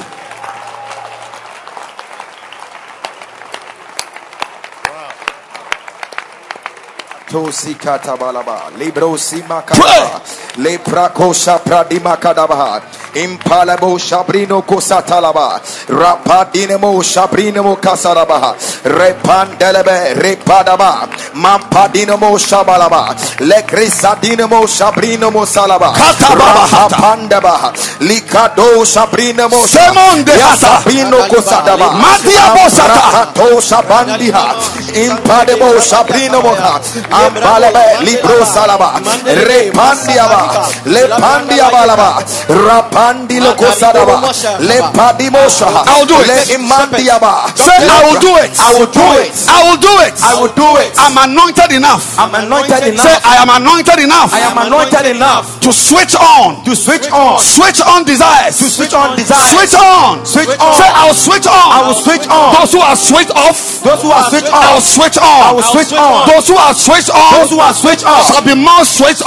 [7.31, 10.21] Tosi katabalaba, librosi makadaba,
[10.59, 12.83] leprakosha pradima kadaba,
[13.15, 25.95] impalabo shabrino kosatalaba, rapadinemo shabrino kasaraba, repandelebe repadaba, mampadinemo shabalaba, lekrisadinemo shabrino salaba,
[28.01, 34.57] likado shabrino Semonde sabino kosadaba, Madia bosata, tosha bandiha,
[35.81, 36.81] shabrino moha,
[37.27, 38.93] Ambalebe libro salaba
[39.25, 40.41] repandiaba
[40.87, 42.15] lepandiabalaba
[42.67, 44.21] rapandi lokosadaba
[44.61, 46.27] lepadimosha I'll do it.
[46.29, 48.51] le imandiaba Say, I will do it.
[48.59, 50.15] I will do it I will do it.
[50.23, 52.19] I will do it I'm anointed enough.
[52.19, 56.65] I'm anointed Say, enough I am anointed enough I am anointed enough to switch on.
[56.65, 58.57] to switch on Switch on desires.
[58.59, 60.25] to switch on desire Switch on.
[60.25, 60.75] Switch on.
[60.75, 61.67] Say, I'll switch on.
[61.73, 65.19] I will switch on Those who are switched off, those who are switch I'll switch
[65.19, 65.41] on.
[65.45, 68.55] I will switch on Those who are switched those who are switch on shall be
[68.55, 69.23] more switched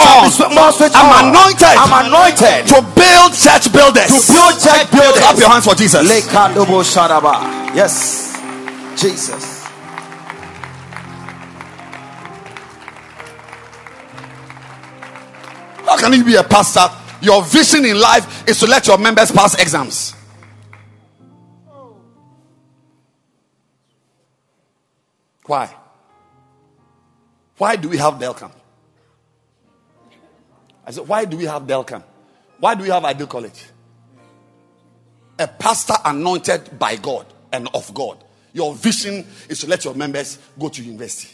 [0.55, 4.07] more switch I'm on anointed I'm anointed to build church builders.
[4.09, 5.19] to build church builders.
[5.19, 6.03] Clap your hands for Jesus.
[7.75, 8.33] Yes.
[8.95, 9.63] Jesus.
[15.85, 16.87] How can you be a pastor?
[17.21, 20.15] Your vision in life is to let your members pass exams.
[25.45, 25.73] Why?
[27.63, 28.51] Why do we have Delcam?
[30.85, 32.03] I said, why do we have Delcam?
[32.59, 33.67] Why do we have Ideal College?
[35.39, 38.21] A pastor anointed by God and of God.
[38.51, 41.33] Your vision is to let your members go to university.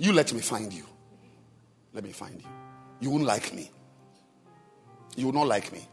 [0.00, 0.84] You let me find you.
[1.94, 2.48] Let me find you.
[2.98, 3.70] You won't like me.
[5.16, 5.86] You will not like me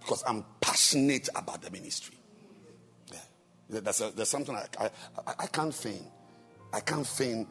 [0.00, 2.11] because I'm passionate about the ministry.
[3.80, 6.04] There's, a, there's something I, I, I, can't feign.
[6.72, 7.46] I can't feign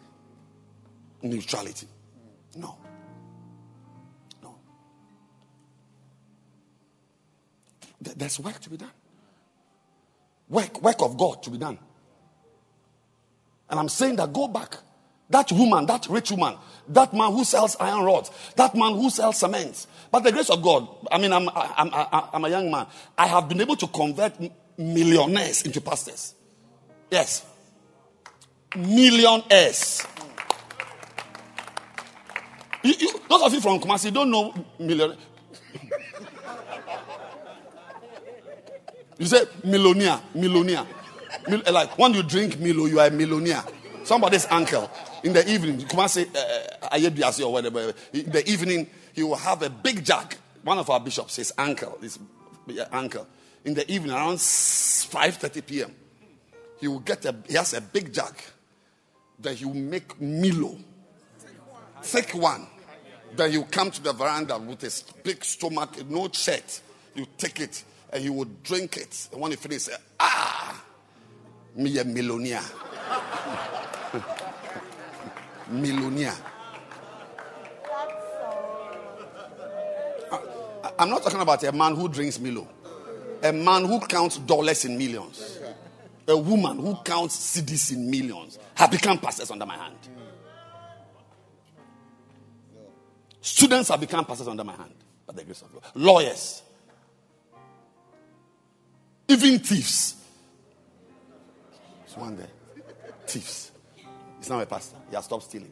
[1.24, 1.88] neutrality.
[2.56, 2.78] No.
[4.44, 4.56] No.
[8.00, 8.92] There's work to be done.
[10.48, 11.80] Work, work of God to be done.
[13.70, 14.78] And I'm saying that go back.
[15.30, 16.56] That woman, that rich woman,
[16.90, 19.88] that man who sells iron rods, that man who sells cement.
[20.12, 22.86] But the grace of God, I mean, I'm, I'm, I'm, I'm a young man.
[23.18, 24.38] I have been able to convert
[24.82, 26.36] millionaires into pastors.
[27.10, 27.46] Yes.
[28.76, 30.06] Millionaires.
[32.84, 35.16] You, you, those of you from Kumasi don't know million.
[39.20, 40.88] you say millionaire, millionaire.
[41.48, 43.64] Mil- like when you drink Milo, you are a millionaire.
[44.04, 44.90] Somebody's uncle
[45.24, 47.94] in the evening, Kumasi, uh, Ayebiasi or whatever.
[48.14, 50.34] In the evening, he will have a big jug.
[50.64, 52.18] One of our bishops, his uncle, his
[52.80, 53.28] uh, uncle.
[53.66, 55.96] In the evening, around 5:30 p.m.,
[56.80, 57.36] he will get a.
[57.48, 58.36] He has a big jug.
[59.40, 60.78] that he will make Milo,
[62.04, 62.68] thick one.
[63.36, 64.92] Then you come to the veranda with a
[65.24, 66.82] big stomach, no shirt.
[67.16, 67.84] You take it
[68.14, 69.30] and you will drink it.
[69.32, 70.84] And when you finish, say, ah,
[71.76, 72.62] me a millionaire.
[75.72, 76.36] millionaire.
[80.32, 82.68] I- I'm not talking about a man who drinks Milo.
[83.44, 85.60] A man who counts dollars in millions.
[86.28, 89.96] A woman who counts cedis in millions have become pastors under my hand.
[93.42, 94.94] Students have become pastors under my hand
[95.26, 95.84] by the grace of God.
[95.96, 96.62] Lawyers.
[99.28, 100.16] Even thieves.
[102.02, 102.48] There's one there.
[103.26, 103.72] Thieves.
[104.38, 104.98] He's now a pastor.
[105.10, 105.72] He has stopped stealing.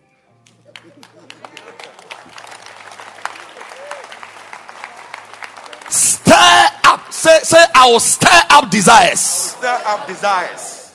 [5.89, 7.08] Stir up.
[7.19, 9.19] Say, say, I will stir up desires.
[9.19, 10.93] Stir up desires.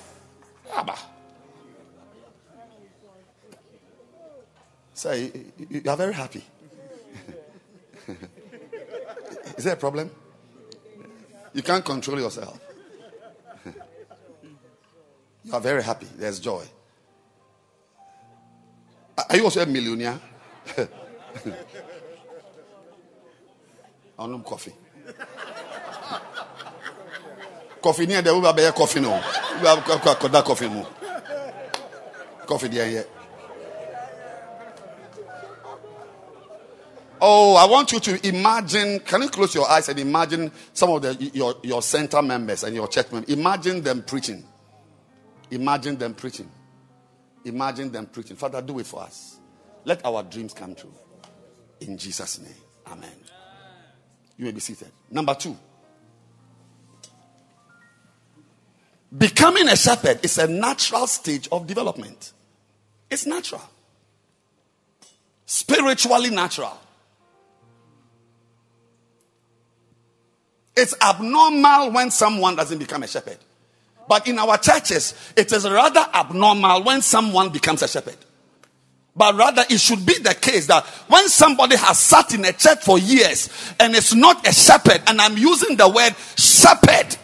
[0.75, 0.97] Abba.
[4.95, 6.43] Say, you- you you are very happy.
[9.59, 10.11] Is there a problem?
[11.53, 12.59] You can't control yourself.
[15.45, 16.07] You are very happy.
[16.17, 16.65] There's joy.
[19.29, 20.19] Are you also a millionaire?
[27.85, 28.07] Coffee.
[28.07, 29.11] Near the Uber coffee no.
[29.61, 30.45] We have that
[32.47, 33.03] coffee yeah.
[37.21, 39.01] Oh, I want you to imagine.
[39.01, 42.75] Can you close your eyes and imagine some of the your, your center members and
[42.75, 43.29] your church members?
[43.29, 44.43] Imagine them preaching.
[45.51, 46.51] Imagine them preaching.
[47.45, 48.37] Imagine them preaching.
[48.37, 49.41] Father, do it for us.
[49.85, 50.95] Let our dreams come true.
[51.81, 52.55] In Jesus' name.
[52.87, 53.13] Amen.
[54.39, 54.91] You may be seated.
[55.11, 55.55] Number two.
[59.17, 62.33] Becoming a shepherd is a natural stage of development.
[63.11, 63.63] It's natural.
[65.47, 66.77] Spiritually natural.
[70.77, 73.39] It's abnormal when someone doesn't become a shepherd.
[74.09, 78.17] But in our churches, it is rather abnormal when someone becomes a shepherd.
[79.17, 82.81] But rather, it should be the case that when somebody has sat in a church
[82.81, 83.49] for years
[83.79, 87.17] and is not a shepherd, and I'm using the word shepherd,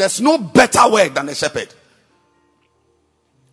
[0.00, 1.68] there's no better word than a shepherd.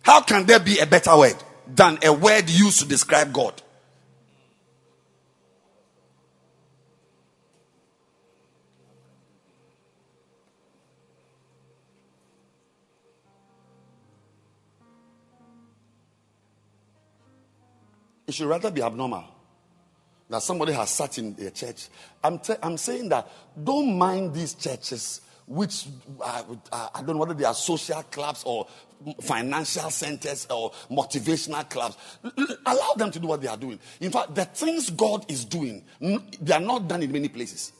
[0.02, 1.36] How can there be a better word
[1.66, 3.60] than a word used to describe God?
[18.26, 19.24] It should rather be abnormal
[20.30, 21.88] that somebody has sat in a church.
[22.22, 23.30] I'm, I'm saying that
[23.62, 25.86] don't mind these churches, which
[26.22, 28.66] uh, I don't know whether they are social clubs or
[29.22, 31.96] financial centers or motivational clubs.
[32.66, 33.78] Allow them to do what they are doing.
[34.00, 37.72] In fact, the things God is doing, they are not done in many places.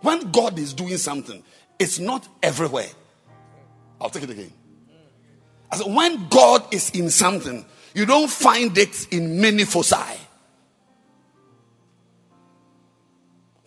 [0.00, 1.42] When God is doing something,
[1.78, 2.88] it's not everywhere.
[4.00, 4.52] I'll take it again.
[5.70, 9.96] I said, when God is in something, you don't find it in many foci.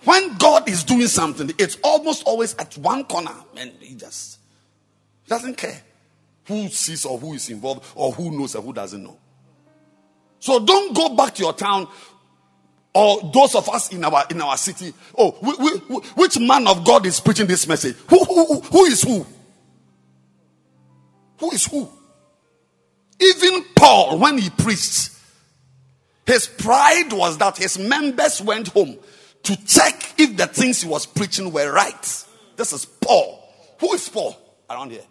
[0.06, 4.39] When God is doing something, it's almost always at one corner, and he just
[5.28, 5.82] doesn't care
[6.45, 9.18] who sees or who is involved or who knows or who doesn't know.
[10.39, 11.88] So don't go back to your town
[12.93, 14.93] or those of us in our in our city.
[15.18, 17.95] Oh, wh- wh- wh- which man of God is preaching this message?
[18.08, 19.26] Who, who- who is who?
[21.39, 21.89] Who is who?
[23.20, 25.10] Even Paul, when he preached,
[26.28, 28.97] his pride was that his members went home
[29.46, 32.26] to check if the things he was preaching were right.
[32.56, 33.41] This is Paul.
[33.80, 34.38] Who is Paul
[34.70, 35.04] around here?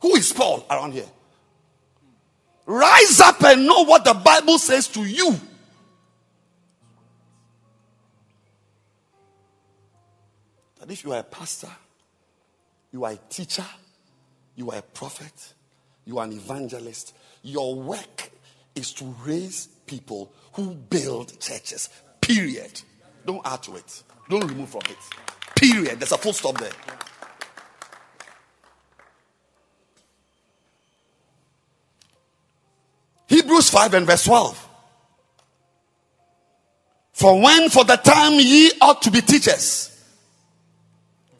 [0.00, 1.06] Who is Paul around here?
[2.66, 5.38] Rise up and know what the Bible says to you.
[10.80, 11.70] That if you are a pastor,
[12.92, 13.66] you are a teacher,
[14.54, 15.54] you are a prophet,
[16.04, 18.30] you are an evangelist, your work
[18.74, 21.90] is to raise people who build churches.
[22.20, 22.80] Period.
[23.24, 24.02] Don't add to it.
[24.28, 24.96] Don't remove from it.
[25.54, 26.00] Period.
[26.00, 26.72] There's a full stop there.
[33.28, 34.68] Hebrews 5 and verse 12.
[37.12, 39.92] For when for the time ye ought to be teachers.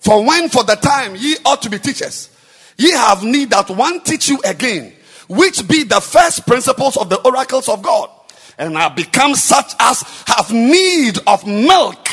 [0.01, 2.31] For when for the time ye ought to be teachers.
[2.77, 4.93] Ye have need that one teach you again,
[5.29, 8.11] which be the first principles of the oracles of God,
[8.59, 12.09] and are become such as have need of milk.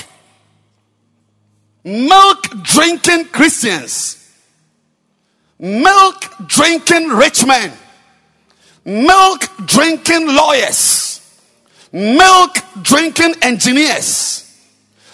[1.83, 4.19] Milk drinking Christians.
[5.59, 7.71] Milk drinking rich men
[8.85, 11.21] milk drinking lawyers,
[11.91, 14.57] milk drinking engineers,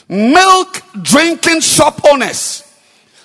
[0.08, 2.64] milk drinking shop owners,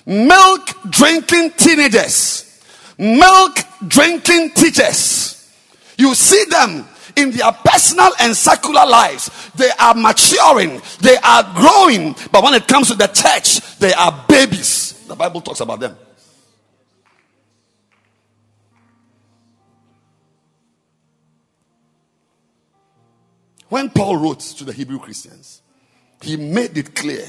[0.05, 2.61] milk drinking teenagers,
[2.97, 5.31] milk drinking teachers.
[5.97, 6.85] You see them
[7.15, 9.51] in their personal and secular lives.
[9.55, 14.25] They are maturing, they are growing, but when it comes to the church, they are
[14.27, 15.05] babies.
[15.07, 15.97] The Bible talks about them.
[23.69, 25.61] When Paul wrote to the Hebrew Christians,
[26.21, 27.25] he made it clear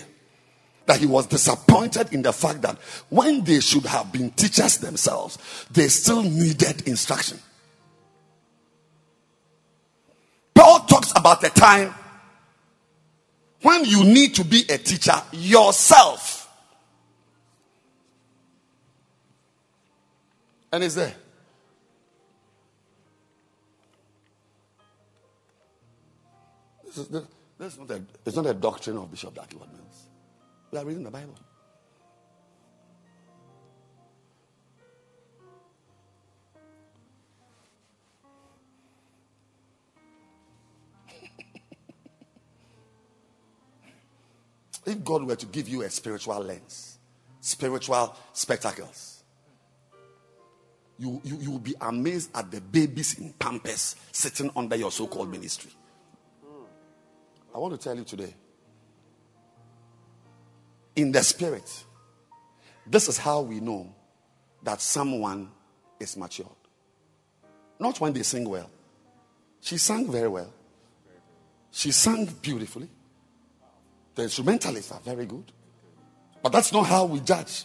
[0.87, 2.79] that he was disappointed in the fact that
[3.09, 5.39] when they should have been teachers themselves,
[5.71, 7.39] they still needed instruction.
[10.97, 11.95] Talks about a time
[13.61, 16.49] when you need to be a teacher yourself.
[20.73, 21.15] And it's there.
[26.85, 27.09] This is,
[27.59, 30.07] this, not a, it's not a doctrine of Bishop Dag Heward-Mills.
[30.71, 31.35] We are reading the Bible.
[44.87, 46.99] If God were to give you a spiritual lens,
[47.41, 49.25] spiritual spectacles,
[50.99, 55.07] you, you, you will be amazed at the babies in Pampers sitting under your so
[55.07, 55.71] called ministry.
[57.55, 58.35] I want to tell you today
[60.97, 61.85] in the spirit,
[62.87, 63.95] this is how we know
[64.63, 65.51] that someone
[66.01, 66.49] is matured.
[67.79, 68.71] Not when they sing well.
[69.61, 70.53] She sang very well.
[71.71, 72.89] She sang beautifully.
[74.17, 75.53] The instrumentalists are very good.
[76.43, 77.65] But that's not how we judge.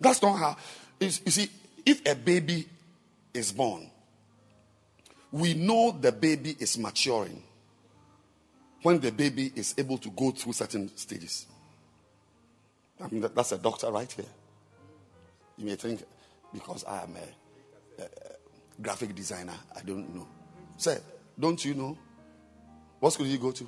[0.00, 0.56] That's not how.
[1.00, 1.50] You see,
[1.86, 2.68] if a baby
[3.32, 3.90] is born,
[5.32, 7.42] we know the baby is maturing
[8.82, 11.46] when the baby is able to go through certain stages.
[13.00, 14.26] I mean, that's a doctor right here.
[15.56, 16.02] You may think,
[16.52, 18.06] because I am a, a,
[18.82, 20.26] graphic designer, I don't know.
[20.76, 20.98] Say,
[21.38, 21.96] don't you know?
[22.98, 23.66] What school did you go to?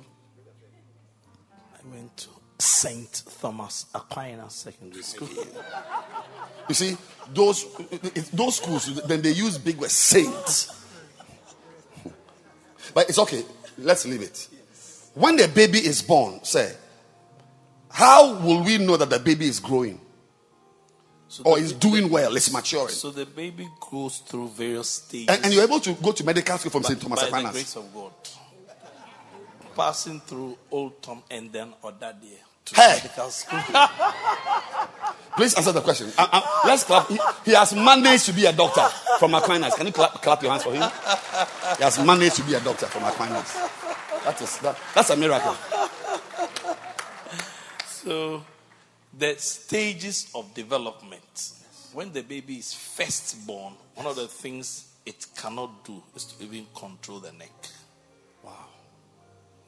[1.85, 2.29] I went to
[2.59, 3.23] St.
[3.41, 5.29] Thomas Aquinas Secondary School.
[6.69, 6.97] you see,
[7.33, 7.65] those,
[8.31, 10.85] those schools, then they use big words, saints.
[12.93, 13.43] But it's okay.
[13.77, 14.49] Let's leave it
[15.13, 16.75] when the baby is born, say,
[17.89, 19.99] how will we know that the baby is growing?
[21.27, 22.89] So or is doing well, it's maturing.
[22.89, 25.29] So the baby goes through various stages.
[25.29, 27.01] And, and you're able to go to medical school from St.
[27.01, 27.51] Thomas by Aquinas.
[27.51, 28.11] the grace of God.
[29.75, 32.99] Passing through Old Tom and then Odadie to hey.
[33.03, 33.59] medical school.
[35.35, 36.11] Please answer the question.
[36.17, 37.07] Uh, uh, let's clap.
[37.07, 38.87] He, he, has managed to be a doctor
[39.19, 39.73] from Aquinas.
[39.75, 40.83] Can you clap, clap your hands for him?
[41.77, 43.53] He has managed to be a doctor from Aquinas.
[44.23, 45.55] That is that, that's a miracle.
[47.87, 48.43] So
[49.17, 51.51] the stages of development.
[51.93, 56.43] When the baby is first born, one of the things it cannot do is to
[56.43, 57.51] even control the neck.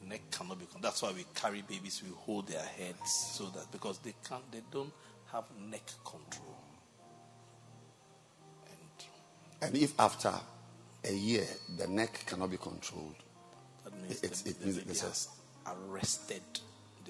[0.08, 0.66] Neck cannot be.
[0.80, 4.62] That's why we carry babies, we hold their heads so that because they can't they
[4.70, 4.92] don't
[5.32, 6.56] have neck control.
[8.70, 10.32] And, and if after
[11.04, 11.46] a year
[11.78, 13.16] the neck cannot be controlled,
[13.84, 15.28] that means it, the, it the means baby it's has
[15.66, 16.42] arrested.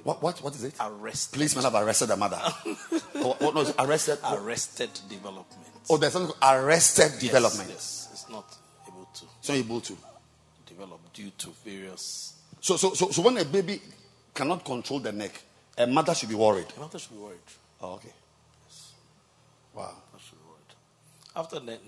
[0.03, 0.75] What, what, what is it?
[0.79, 1.35] Arrested.
[1.35, 2.41] Policemen have arrested the mother.
[3.19, 4.19] Oh, what, what was arrested?
[4.31, 5.67] Arrested development.
[5.89, 7.71] Oh, there's something called arrested yes, development.
[7.71, 8.55] Yes, it's not
[8.87, 9.25] able to.
[9.39, 9.97] It's not able to
[10.67, 12.36] develop due to various.
[12.67, 13.81] So, so, so, so when a baby
[14.35, 15.41] cannot control the neck,
[15.79, 16.67] a mother should be worried.
[16.77, 17.39] A mother should be worried.
[17.81, 18.13] Oh, okay.
[18.67, 18.91] Yes.
[19.73, 19.95] Wow.
[20.19, 20.75] Should be worried.
[21.37, 21.79] After the,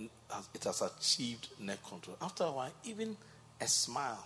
[0.54, 3.16] it has achieved neck control, after a while, even
[3.60, 4.24] a smile,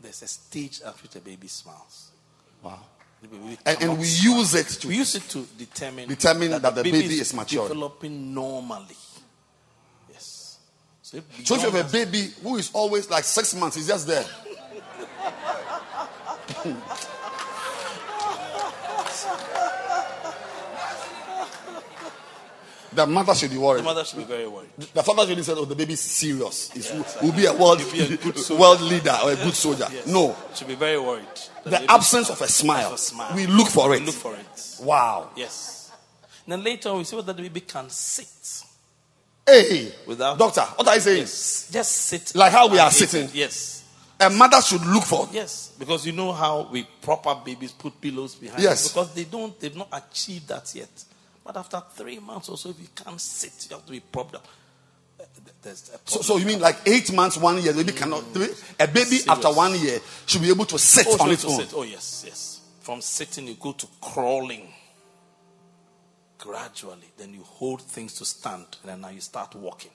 [0.00, 2.10] there's a stage at which a baby smiles.
[2.64, 2.80] Wow.
[3.22, 4.38] Baby And, and we smile.
[4.38, 8.34] use it to We use it to determine, Determine that the baby is mature, developing
[8.34, 8.96] normally.
[10.12, 10.58] Yes.
[11.00, 13.86] So if, So if you have a baby who is always like six months, he's
[13.86, 14.26] just there.
[22.94, 23.80] The mother should be worried.
[23.80, 24.68] the mother should be very worried.
[24.92, 26.70] The father should say, "Oh, the baby's serious.
[26.72, 30.06] He will be a world, be a good world leader or a good soldier." Yes.
[30.06, 31.24] No, Should be very worried.
[31.64, 32.88] the baby- absence of a smile.
[32.88, 33.34] Of a smile.
[33.34, 34.02] We look for We it.
[34.04, 34.76] look for it.
[34.80, 35.30] Wow.
[35.36, 35.90] Yes.
[36.46, 38.28] Then later on, we see whether the baby can sit.
[39.46, 41.18] Hey, Without- doctor, what are you saying?
[41.20, 41.70] Yes.
[41.72, 42.34] Just sit.
[42.34, 43.28] Like how we are sitting.
[43.32, 43.81] Yes.
[44.22, 45.28] A mother should look for.
[45.32, 45.72] Yes.
[45.78, 48.62] Because you know how we proper babies put pillows behind.
[48.62, 48.88] Yes.
[48.88, 51.04] Because they don't, they've not achieved that yet.
[51.44, 54.36] But after three months or so, if you can't sit, you have to be propped
[54.36, 54.46] up.
[55.18, 55.24] Uh,
[55.60, 58.62] There's a So, so you mean like eight months, one year, baby cannot do it?
[58.78, 59.28] A baby Serious.
[59.28, 61.58] after one year should be able to sit oh, on its own.
[61.58, 61.72] sit.
[61.74, 62.60] Oh, yes, yes.
[62.80, 64.68] From sitting, you go to crawling.
[66.38, 69.92] Gradually, then you hold things to stand, and then now you start walking.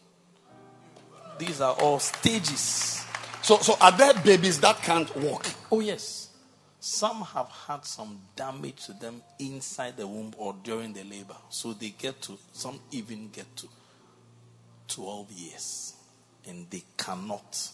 [1.37, 3.03] These are all stages.
[3.41, 5.45] So, so are there babies that can't walk?
[5.71, 6.29] Oh, yes.
[6.79, 11.35] Some have had some damage to them inside the womb or during the labor.
[11.49, 13.67] So they get to, some even get to
[14.89, 15.93] 12 years.
[16.47, 17.69] And they cannot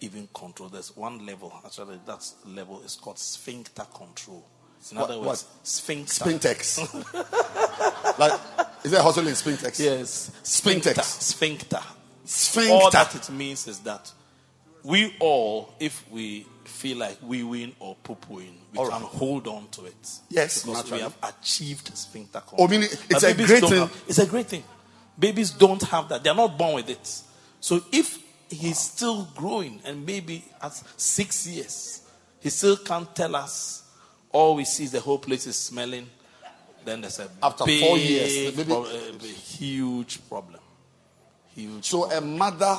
[0.00, 0.68] even control.
[0.68, 4.44] There's one level, actually, that level is called sphincter control.
[4.90, 6.24] In What- other words, sphincter.
[6.24, 8.18] Spintex.
[8.18, 8.40] like,
[8.84, 9.80] is there a hospital in Spintex?
[9.80, 10.30] Yes.
[10.42, 10.94] Sphincter.
[11.02, 11.80] Sphincter.
[12.24, 12.72] Sphincter.
[12.72, 14.12] All that it means is that
[14.86, 19.10] we all, if we feel like we win or poo-pooing, we All can right.
[19.10, 20.10] hold on to it.
[20.28, 20.98] Yes, because naturally.
[20.98, 22.62] we have achieved sphincter control.
[22.66, 23.78] Oh, meaning But it's a great thing.
[23.80, 24.64] have- it's a great thing.
[25.18, 26.22] Babies don't have that.
[26.22, 27.20] They're not born with it.
[27.60, 28.18] So if
[28.48, 32.02] he's still growing and maybe at six years,
[32.40, 33.82] he still can't tell us.
[34.30, 36.08] All we see is the whole place is smelling.
[36.84, 40.60] Then there's a After big four years, prob- eh, a huge problem.
[41.54, 41.84] Huge.
[41.86, 42.78] So a mother,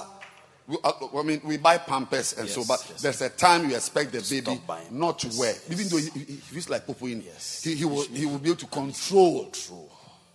[0.70, 3.02] Uh, I mean, we buy Pampers and so, Yes, but yes.
[3.02, 4.60] there's a time you expect the baby
[4.92, 5.40] not to Pampers.
[5.40, 7.22] wear, even though he, he, feels like pooping.
[7.26, 7.64] Yes.
[7.64, 9.50] He, he will he will be able to control,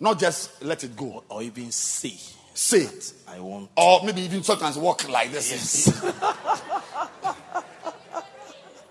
[0.01, 1.23] not just let it go.
[1.29, 2.15] or even say,
[2.55, 3.71] Say, it I want.
[3.77, 6.01] or maybe even sometimes walk like this.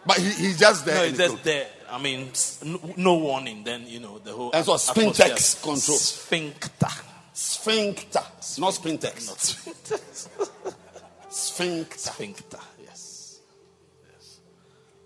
[0.05, 0.95] but he, he's just there.
[0.95, 1.67] No, in the just there.
[1.89, 2.31] I mean,
[2.63, 3.63] no, no warning.
[3.63, 4.51] Then you know the whole.
[4.53, 5.97] And so sphintex control.
[5.97, 6.87] Sphincter.
[7.33, 8.21] Sphincter,
[8.59, 9.27] not sphintex.
[9.27, 10.75] Not sphincter.
[11.31, 11.97] Sphincter.
[11.97, 12.59] Sphincter.
[12.83, 13.39] Yes.
[14.11, 14.39] Yes.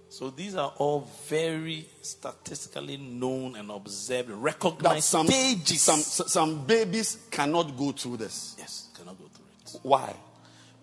[0.10, 5.82] So these are all very statistically known and observed, That recognized some, stages.
[5.82, 8.56] some some babies cannot go through this.
[8.58, 9.46] yes, cannot go through
[9.76, 10.14] it Why?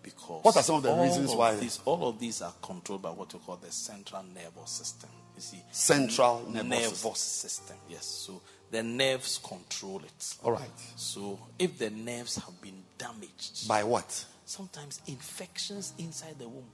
[0.03, 0.45] because.
[0.45, 1.55] What are some of the reasons why?
[1.57, 5.11] These, all of these are controlled by what you call the central nervous system.
[5.37, 7.49] You see, Central nervous nervous, system.
[7.51, 7.77] system.
[7.89, 8.05] Yes.
[8.05, 8.41] So
[8.71, 10.37] the nerves control it.
[10.45, 10.69] All right.
[10.97, 14.25] So if the nerves have been damaged, By what?
[14.53, 16.69] Sometimes infections inside the womb,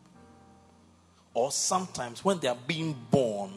[1.33, 3.53] or sometimes when they are being born,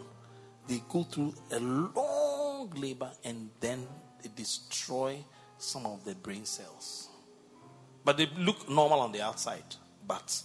[0.68, 3.88] they go through a long labor and then
[4.22, 5.18] they destroy
[5.58, 7.10] some of the brain cells.
[8.06, 9.64] But they look normal on the outside,
[10.08, 10.42] but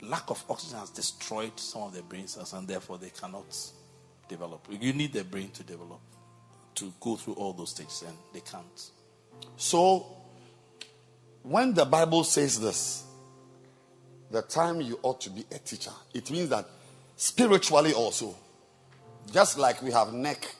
[0.00, 3.56] lack of oxygen has destroyed some of the brain cells and therefore they cannot
[4.28, 4.66] develop.
[4.70, 6.00] You need the brain to develop
[6.76, 8.90] to go through all those stages and they can't.
[9.56, 10.06] So,
[11.42, 13.07] when the Bible says this,
[14.30, 16.66] the time you ought to be a teacher, it means that
[17.16, 18.34] spiritually also,
[19.32, 20.54] just like we have neck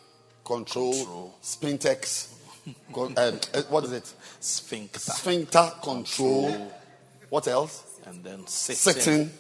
[0.45, 1.35] control, Control.
[1.43, 2.35] spintex,
[2.95, 4.13] con- um, uh, what is it?
[4.41, 4.99] Sphincter.
[4.99, 6.73] Sphincter control.
[7.29, 7.85] What else?
[8.07, 9.31] and then sitting, Sitting.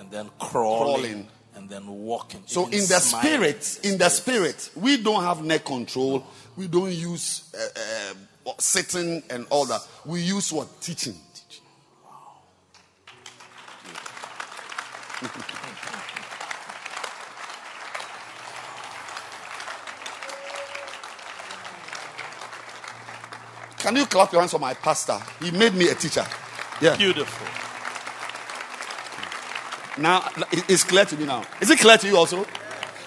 [0.00, 1.28] and then crawling, Crawling.
[1.54, 2.42] and then walking.
[2.46, 3.28] So in the smiling.
[3.28, 6.26] spirit, in the spirit, we don't have neck control.
[6.56, 9.82] We don't use uh, uh, sitting and all that.
[10.04, 11.14] We use what teaching.
[23.78, 25.18] Can you clap your hands for my pastor?
[25.40, 26.26] He made me a teacher.
[26.80, 26.96] Yeah.
[26.96, 27.46] Beautiful.
[30.02, 31.44] Now it's clear to me now.
[31.60, 32.46] Is it clear to you also?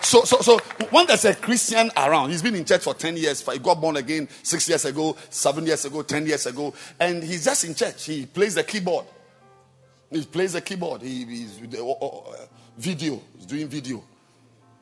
[0.01, 0.57] So, so, so
[0.89, 3.47] when there's a Christian around, he's been in church for 10 years.
[3.47, 7.45] He got born again six years ago, seven years ago, 10 years ago, and he's
[7.45, 8.05] just in church.
[8.05, 9.05] He plays the keyboard.
[10.12, 11.01] He plays the keyboard.
[11.01, 12.45] He, he's with the uh, uh,
[12.78, 13.22] video.
[13.38, 14.03] He's doing video,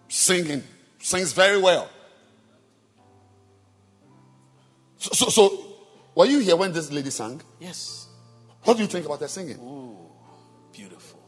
[0.08, 0.64] singing,
[1.00, 1.90] sings very well.
[4.98, 5.66] So, so, so,
[6.16, 7.42] were you here when this lady sang?
[7.60, 8.08] Yes.
[8.64, 9.58] What do you think about her singing?
[9.62, 10.10] Oh
[10.80, 11.20] beautiful.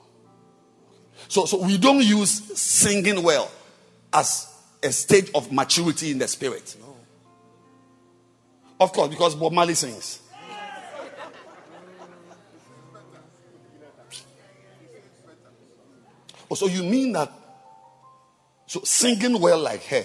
[1.28, 3.52] So, so we don't use singing well
[4.14, 4.48] as
[4.82, 6.76] a stage of maturity in the spirit.
[6.80, 6.96] No.
[8.80, 10.21] Of course, because Bob Marley sings.
[16.52, 17.32] Oh, so you mean that
[18.68, 20.04] so singing well like her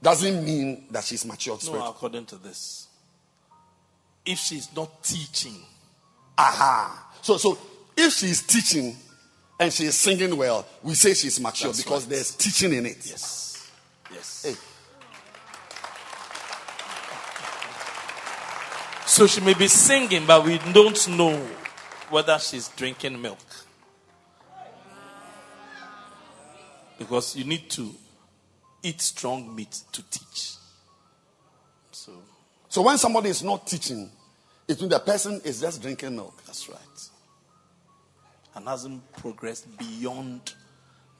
[0.00, 1.84] doesn't mean that she's mature No, spirit.
[1.88, 2.86] according to this.
[4.24, 5.56] If she's not teaching,
[6.38, 7.10] Aha.
[7.20, 7.58] So so
[7.96, 8.96] if she's teaching
[9.58, 12.10] and she's singing well, we say she's mature That's because right.
[12.10, 12.98] there's teaching in it.
[13.04, 13.70] yes.
[14.12, 14.42] Yes.
[14.44, 14.54] Hey.
[19.06, 21.36] So she may be singing, but we don't know
[22.08, 23.38] whether she's drinking milk.
[27.02, 27.94] Because you need to
[28.82, 30.54] eat strong meat to teach.
[31.90, 32.12] So
[32.68, 34.10] So when somebody is not teaching,
[34.68, 36.42] it means the person is just drinking milk.
[36.46, 36.78] that's right.
[38.54, 40.54] And hasn't progressed beyond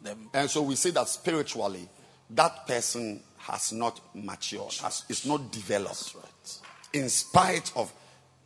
[0.02, 0.28] them.
[0.34, 1.88] And so we say that spiritually,
[2.30, 6.58] that person has not matured, has, is not developed, That's right.
[7.02, 7.92] in spite of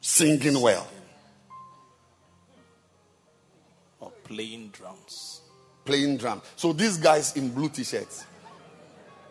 [0.00, 0.86] singing well,
[4.00, 5.40] Or playing drums.
[5.86, 6.42] Playing drum.
[6.56, 8.24] So these guys in blue t-shirts,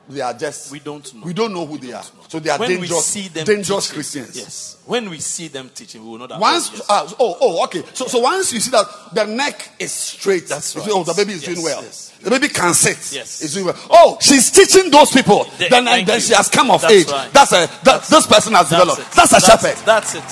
[0.07, 1.25] they are just We don't know.
[1.25, 2.03] We don't know who they are.
[2.27, 4.35] So they are when we dangerous, see them dangerous teaching- Christians.
[4.37, 4.77] Yes.
[4.85, 6.39] When we see them teaching, we will know that.
[6.39, 7.81] Once, oh, uh, oh, oh, okay.
[7.93, 10.87] So, so once you see that the neck is straight, That's right.
[10.91, 11.81] oh, the baby is Yes, doing well.
[11.81, 12.11] yes.
[12.21, 12.97] The baby can sit.
[13.13, 13.41] Yes.
[13.41, 13.75] It's doing well.
[13.89, 15.45] Oh, she's teaching those people.
[15.57, 16.19] Th- then, then you.
[16.19, 17.07] she has come of That's age.
[17.07, 17.33] right.
[17.33, 19.01] That's a that, this person has developed.
[19.01, 19.07] it.
[19.15, 19.69] That's a shepherd.
[19.79, 19.85] It.
[19.85, 20.23] That's it.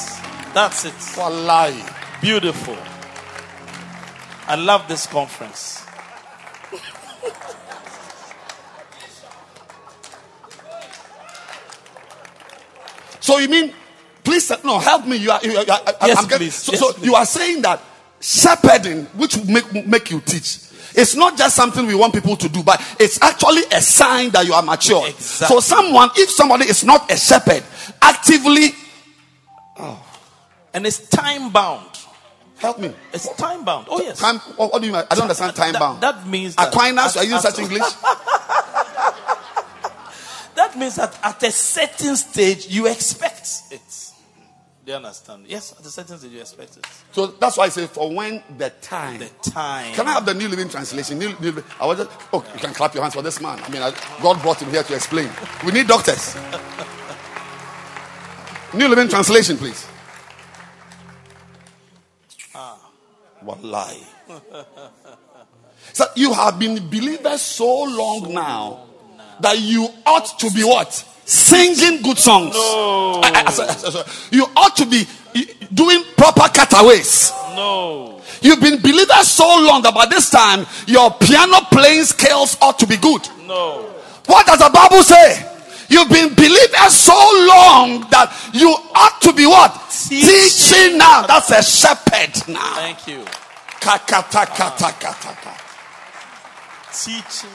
[0.54, 0.94] That's it.
[1.18, 1.84] Wallahi.
[2.22, 2.78] Beautiful.
[4.46, 5.83] I love this conference.
[13.24, 13.74] So you mean,
[14.22, 15.16] please, uh, no, help me.
[15.16, 15.64] You are, you are,
[16.06, 16.54] Yes, I'm please.
[16.56, 17.06] So, Yes, so please.
[17.06, 17.80] you are saying that
[18.20, 20.58] shepherding, which will make make you teach.
[20.94, 24.46] It's not just something we want people to do, but it's actually a sign that
[24.46, 25.08] you are mature.
[25.08, 25.56] Exactly.
[25.56, 27.64] So, someone, if somebody is not a shepherd,
[28.02, 28.76] actively
[30.74, 31.88] And it's time bound.
[32.58, 32.92] help me.
[33.14, 33.88] It's time bound.
[33.90, 34.20] Oh, yes.
[34.20, 34.40] Time.
[34.58, 35.04] What, do you mean?
[35.10, 36.02] I don't understand time bound.
[36.02, 37.16] that means that- Aquinas.
[37.16, 37.84] Are you such English?
[40.74, 44.12] That means that at a certain stage, you expect it.
[44.84, 45.46] Do you understand?
[45.48, 46.88] Yes, at a certain stage, you expect it.
[47.12, 49.20] So that's why I say for when the time.
[49.20, 49.94] The time.
[49.94, 51.20] Can I have the New Living Translation?
[51.20, 53.60] New, New, I was just, oh, you can clap your hands for this man.
[53.62, 55.30] I mean, I, God brought him here to explain.
[55.64, 56.36] We need doctors.
[58.74, 59.86] New Living Translation, please.
[62.56, 62.80] Ah,
[63.44, 64.04] wallahi.
[65.92, 68.86] So you have been believers so long now
[69.44, 70.91] that you ought to be what?
[71.26, 72.54] Singing good songs.
[72.56, 75.08] I- I- I I you ought to be
[75.74, 77.32] doing proper cutaways.
[77.56, 78.22] No.
[78.41, 82.86] You've been believers so long that by this time your piano playing skills ought to
[82.88, 83.22] be good.
[83.48, 83.86] No.
[84.26, 85.50] What does the Bible say?
[85.89, 87.14] You've been believers so
[87.48, 89.72] long that you ought to be what?
[89.91, 90.28] Teaching.
[90.28, 91.22] Teaching now.
[91.28, 92.74] That's a shepherd now.
[92.76, 93.24] Thank you.
[93.80, 95.58] Ka- ka- ta- ka- ta- ka- ta- ka.
[96.91, 97.50] Teaching.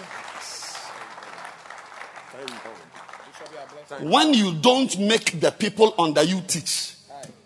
[4.01, 6.95] When you don't make the people under you teach,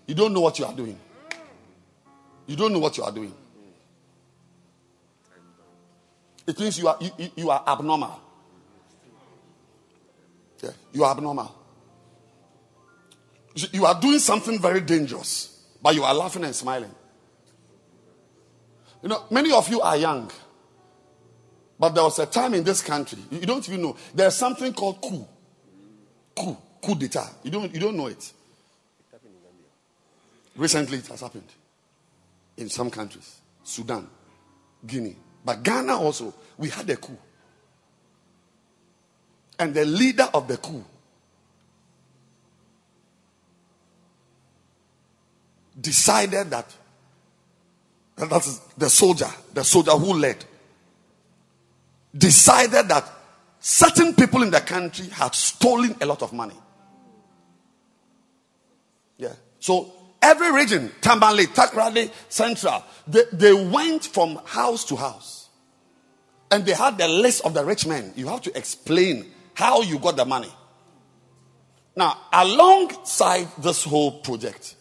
[0.06, 0.98] you don't know what you are doing.
[2.46, 3.32] You don't know what you are doing.
[6.46, 8.20] It means you are you, you- are abnormal.
[10.62, 11.54] Yeah, you are abnormal.
[13.72, 16.92] You are doing something very dangerous, but you are laughing and smiling.
[19.02, 20.30] You know, many of you are young,
[21.78, 24.72] but there was a time in this country, you you don't even know, there's something
[24.72, 25.26] called coup.
[26.34, 27.30] Coup, coup d'etat.
[27.44, 28.32] You don't, you don't know it.
[30.56, 31.48] Recently, it has happened
[32.56, 34.06] in some countries Sudan,
[34.86, 35.16] Guinea.
[35.44, 37.16] But Ghana also, we had a coup.
[39.58, 40.84] And the leader of the coup
[45.80, 46.66] decided that
[48.16, 50.44] that that is the soldier, the soldier who led,
[52.16, 53.10] decided that
[53.62, 56.56] certain people in the country had stolen a lot of money.
[59.16, 59.34] Yeah.
[59.60, 65.48] So every region, Tamale, Takoradi, Central, they, they went from house to house.
[66.50, 68.12] And they had the list of the rich men.
[68.16, 70.52] You have to explain how you got the money.
[71.96, 74.74] Now, alongside this whole project,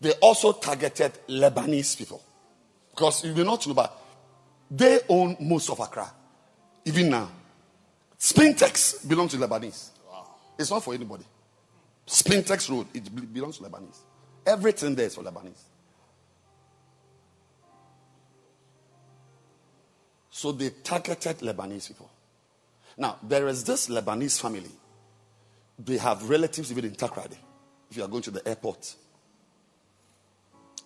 [0.00, 2.22] they also targeted Lebanese people.
[2.90, 3.98] Because you may not know, but
[4.70, 6.10] they own most of Accra,
[6.84, 7.28] even now.
[8.22, 9.88] Spintex belongs to Lebanese.
[10.56, 11.24] It's not for anybody.
[12.06, 13.98] Spintex Road, it belongs to Lebanese.
[14.46, 15.60] Everything there is for Lebanese.
[20.30, 22.08] So they targeted Lebanese people.
[22.96, 24.70] Now, there is this Lebanese family.
[25.76, 27.36] They have relatives even in Takoradi.
[27.90, 28.94] If you are going to the airport,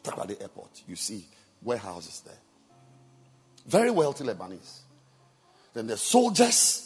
[0.02, 1.26] Takoradi airport, you see
[1.62, 2.38] warehouses there.
[3.66, 4.78] Very wealthy Lebanese.
[5.74, 6.85] Then the soldiers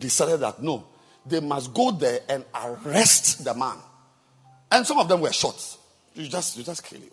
[0.00, 0.86] decided that no,
[1.24, 3.76] they must go there and arrest the man.
[4.72, 5.76] And some of them were shot.
[6.14, 7.10] You just, you just kill you.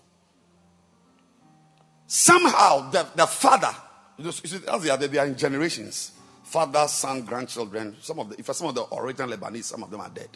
[2.08, 3.76] Somehow, the, the father,
[4.18, 6.14] you see, they are, they are in generations
[6.48, 7.96] father, son, grandchildren.
[8.02, 10.30] Some of the, if some of the original Lebanese, some of them are dead.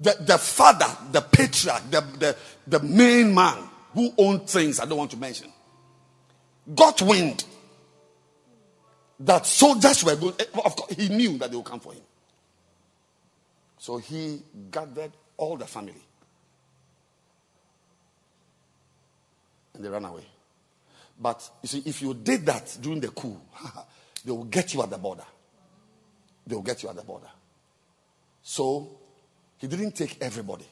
[0.00, 2.36] The, the father, the patriarch, the, the,
[2.66, 3.58] the main man
[3.92, 5.52] who owned things I don't want to mention,
[6.74, 7.44] got wind
[9.20, 10.34] that soldiers were going.
[10.38, 12.02] Eh, of course, he knew that they would come for him.
[13.78, 16.02] So he gathered all the family
[19.74, 20.24] and they ran away.
[21.20, 23.40] But you see, if you did that during the coup,
[24.24, 25.24] they will get you at the border.
[26.46, 27.28] They will get you at the border.
[28.42, 28.98] So
[29.58, 30.66] he didn't take everybody.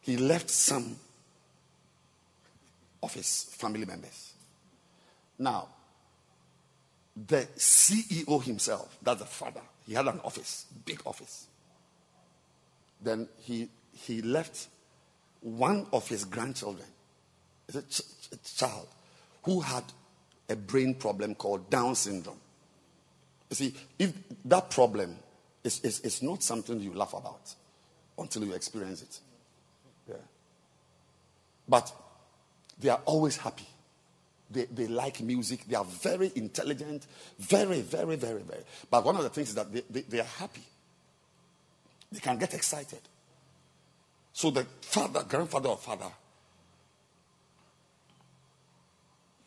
[0.00, 0.96] He left some
[3.02, 4.32] of his family members.
[5.38, 5.68] Now,
[7.26, 11.46] the CEO himself, that's the father, he had an office, big office.
[13.00, 14.68] Then he, he left
[15.40, 16.86] one of his grandchildren,
[17.74, 18.02] a, ch-
[18.56, 18.88] child,
[19.42, 19.84] who had
[20.48, 22.40] a brain problem called Down syndrome.
[23.50, 24.12] You see, if
[24.44, 25.16] that problem
[25.64, 27.54] is, is, is not something you laugh about
[28.18, 29.20] until you experience it.
[30.08, 30.16] Yeah.
[31.68, 31.92] But
[32.78, 33.66] they are always happy.
[34.50, 35.64] They, they like music.
[35.66, 37.06] They are very intelligent.
[37.38, 38.62] Very, very, very, very.
[38.90, 40.62] But one of the things is that they, they, they are happy.
[42.10, 43.00] They can get excited.
[44.32, 46.10] So the father, grandfather or father,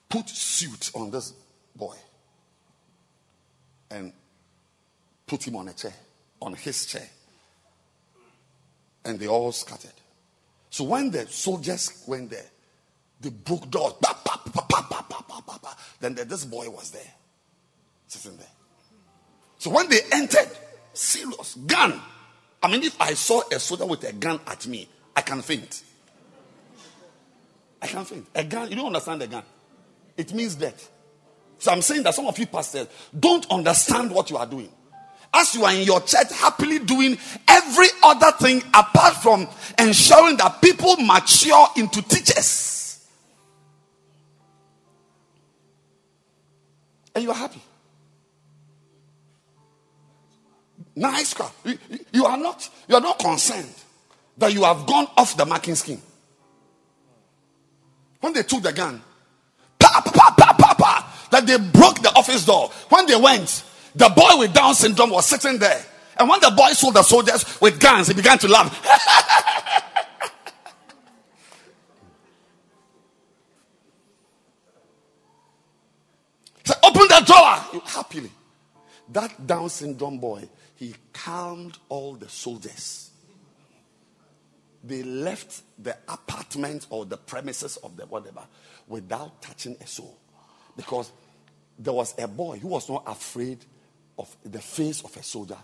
[0.09, 1.33] put suit on this
[1.75, 1.95] boy
[3.89, 4.13] and
[5.25, 5.93] put him on a chair,
[6.41, 7.07] on his chair.
[9.03, 9.93] And they all scattered.
[10.69, 12.50] So when the soldiers went there,
[13.21, 13.93] they broke doors.
[15.99, 17.13] Then this boy was there,
[18.07, 18.47] sitting there.
[19.59, 20.49] So when they entered,
[20.93, 22.01] serious gun.
[22.63, 25.83] I mean, if I saw a soldier with a gun at me, I can faint.
[27.81, 28.27] I can faint.
[28.33, 29.43] A gun, you don't understand the gun.
[30.17, 30.89] It means death.
[31.59, 32.87] So I'm saying that some of you pastors
[33.17, 34.71] don't understand what you are doing.
[35.33, 37.17] As you are in your church happily doing
[37.47, 42.80] every other thing apart from ensuring that people mature into teachers.
[47.13, 47.61] And you are happy.
[50.95, 51.51] Nice crowd.
[51.63, 51.77] You,
[52.11, 53.73] you are not you are not concerned
[54.37, 56.01] that you have gone off the marking scheme.
[58.19, 59.01] When they took the gun,
[59.79, 62.69] pa, pa, pa, pa, pa, that they broke the office door.
[62.89, 63.63] When they went,
[63.95, 65.83] the boy with Down syndrome was sitting there.
[66.17, 69.87] And when the boy saw the soldiers with guns, he began to laugh.
[77.29, 78.31] open happily.
[79.09, 83.11] That Down syndrome boy, he calmed all the soldiers.
[84.83, 88.41] They left the apartment or the premises of the whatever
[88.87, 90.17] without touching a soul.
[90.75, 91.11] Because
[91.77, 93.63] there was a boy who was not afraid
[94.17, 95.57] of the face of a soldier,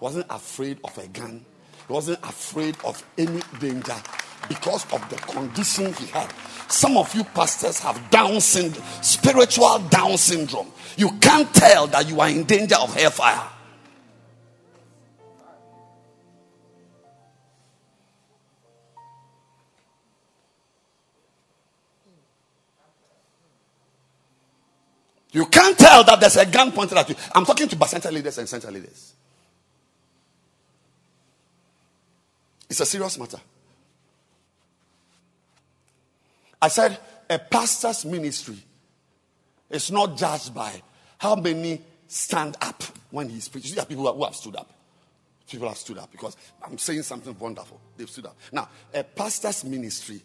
[0.00, 1.44] wasn't afraid of a gun,
[1.88, 3.94] wasn't afraid of any danger
[4.48, 6.32] because of the condition he had.
[6.68, 10.72] Some of you pastors have Down syndrome, spiritual Down syndrome.
[10.96, 13.50] You can't tell that you are in danger of hellfire.
[25.32, 27.16] You can't tell that there's a gun pointed at you.
[27.34, 29.14] I'm talking to center leaders and center leaders.
[32.74, 33.38] It's a serious matter.
[36.60, 36.98] I said
[37.30, 38.56] a pastor's ministry
[39.70, 40.82] is not judged by
[41.18, 42.82] how many stand up
[43.12, 43.76] when he's preaching.
[43.76, 44.72] There are people who have stood up.
[45.48, 46.36] People have stood up because
[46.66, 47.80] I'm saying something wonderful.
[47.96, 48.36] They've stood up.
[48.50, 50.20] Now, a pastor's ministry,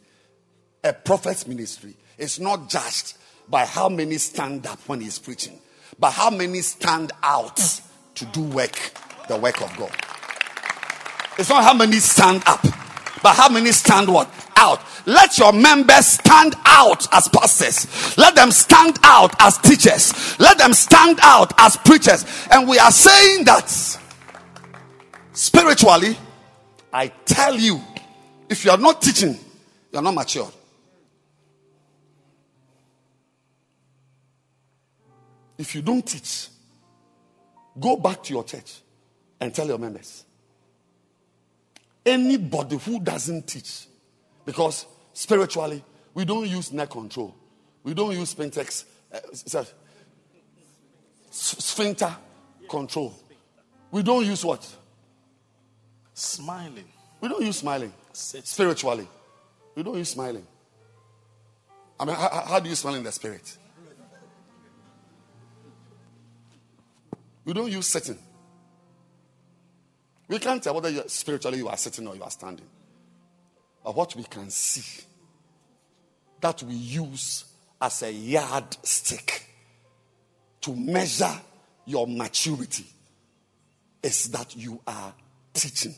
[0.84, 3.16] a prophet's ministry, is not judged
[3.48, 5.60] by how many stand up when he's preaching,
[6.00, 7.80] but how many stand out
[8.16, 8.92] to do work,
[9.28, 10.09] the work of God.
[11.40, 12.62] It's not how many stand up,
[13.24, 14.30] but how many stand what?
[14.56, 14.84] Out.
[15.08, 18.18] Let your members stand out as pastors.
[18.18, 20.38] Let them stand out as teachers.
[20.40, 22.26] Let them stand out as preachers.
[22.52, 23.70] And we are saying that
[25.32, 26.18] spiritually,
[26.94, 27.82] I tell you,
[28.50, 29.40] if you are not teaching,
[29.92, 30.52] you are not mature.
[35.60, 36.48] if you don't teach,
[37.78, 38.80] go back to your church
[39.42, 40.24] and tell your members.
[42.10, 43.86] Anybody who doesn't teach,
[44.44, 45.84] because spiritually,
[46.14, 47.36] we don't use neck control,
[47.84, 48.84] we don't use spintex,
[49.14, 49.64] uh,
[51.30, 52.16] sphincter
[52.68, 53.14] control.
[53.92, 54.68] We don't use what?
[56.14, 56.86] Smiling.
[57.22, 59.08] We don't use smiling spiritually.
[59.76, 60.48] We don't use smiling.
[62.00, 63.58] I mean, how, how do you smile in the spirit?
[67.46, 68.18] We don't use sitting.
[70.30, 72.68] We can't tell whether spiritually you are sitting or you are standing.
[73.84, 75.04] But what we can see
[76.40, 77.46] that we use
[77.82, 79.48] as a yardstick
[80.62, 81.34] to measure
[81.86, 82.86] your maturity
[84.04, 85.14] is that you are
[85.54, 85.96] teaching.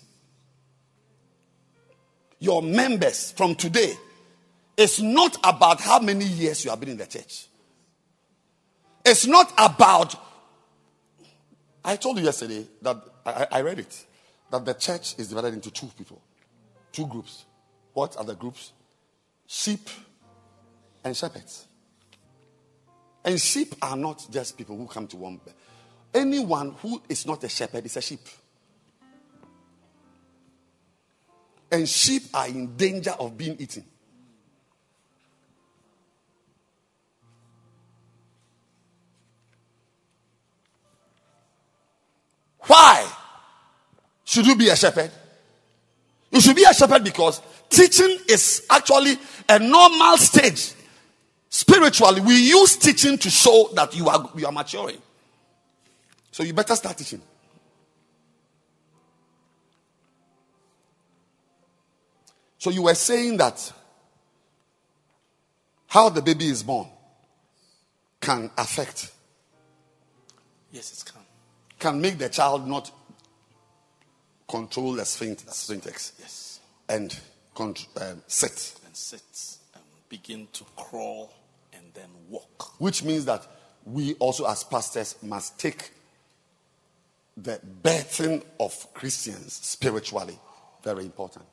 [2.39, 3.93] Your members from today
[4.77, 7.47] is not about how many years you have been in the church.
[9.05, 10.15] It's not about.
[11.83, 14.05] I told you yesterday that I, I read it
[14.51, 16.21] that the church is divided into two people,
[16.91, 17.45] two groups.
[17.93, 18.73] What are the groups?
[19.47, 19.89] Sheep
[21.03, 21.65] and shepherds.
[23.23, 25.39] And sheep are not just people who come to one.
[26.13, 28.21] Anyone who is not a shepherd is a sheep.
[31.71, 33.85] And sheep are in danger of being eaten.
[42.59, 43.09] Why
[44.31, 45.11] should you be a shepherd?
[46.31, 49.17] You should be a shepherd because teaching is actually
[49.49, 50.73] a normal stage
[51.53, 55.01] Spiritually, we use teaching to show that you are, you are maturing.
[56.31, 57.21] So you better start teaching.
[62.57, 63.73] So you were saying that
[65.87, 66.87] how the baby is born
[68.21, 69.11] can affect.
[70.71, 71.21] Yes, it can.
[71.79, 72.89] Can make the child not
[74.51, 76.59] control the sphincter, Yes.
[76.89, 77.17] And
[77.57, 78.75] um, sit.
[78.85, 79.21] And sit
[79.73, 81.33] and begin to crawl
[81.73, 82.79] and then walk.
[82.79, 83.47] Which means that
[83.85, 85.91] we also, as pastors, must take
[87.37, 90.37] the birthing of Christians spiritually
[90.83, 91.45] very important.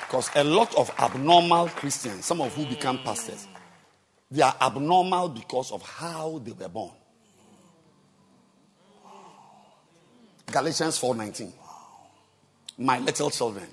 [0.00, 3.46] Because a lot of abnormal Christians, some of who become pastors,
[4.30, 6.92] they are abnormal because of how they were born.
[10.56, 11.52] Galatians 4:19.
[12.78, 13.68] My little children,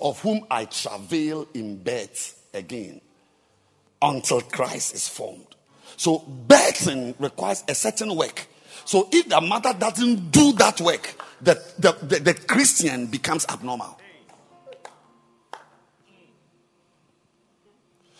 [0.00, 3.00] of whom I travail in birth again
[4.00, 5.56] until Christ is formed.
[5.96, 8.46] So birthing requires a certain work.
[8.84, 11.12] So if the mother doesn't do that work,
[11.42, 13.98] the, the, the, the Christian becomes abnormal.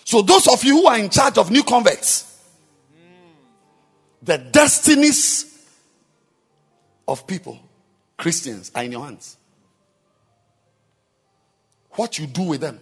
[0.05, 2.37] So those of you who are in charge of new converts,
[4.21, 5.51] the destinies
[7.11, 7.61] of people,
[8.17, 9.37] Christians, are in your hands
[11.93, 12.79] what you do with them.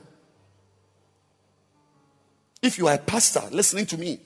[2.62, 4.20] If you are a pastor listening to me,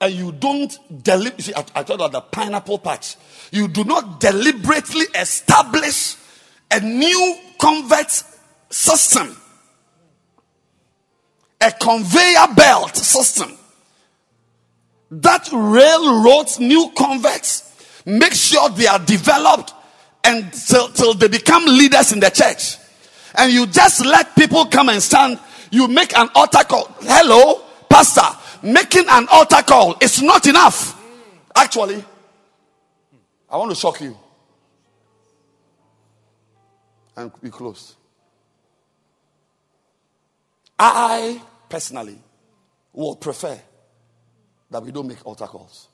[0.00, 3.16] and you don't deliberately, I, you about the pineapple patch.
[3.50, 6.14] You do not deliberately establish
[6.70, 8.22] a new convert
[8.70, 9.36] system,
[11.60, 13.58] a conveyor belt system
[15.10, 17.67] that railroads new converts,
[18.08, 19.74] make sure they are developed
[20.24, 22.76] and till, till they become leaders in the church.
[23.36, 25.38] And you just let people come and stand.
[25.70, 26.88] You make an altar call.
[27.00, 28.36] Hello, pastor.
[28.62, 30.98] Making an altar call is not enough.
[31.54, 32.02] Actually,
[33.50, 34.16] I want to shock you.
[37.16, 37.94] And we close.
[40.78, 42.18] I personally
[42.92, 43.58] would prefer
[44.70, 45.87] that we don't make altar calls.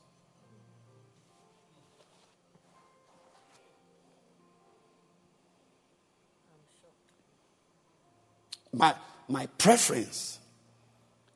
[8.74, 8.94] My,
[9.28, 10.38] my preference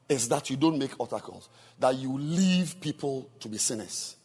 [0.09, 1.48] is that you don't make altar calls,
[1.78, 4.16] that you leave people to be sinners.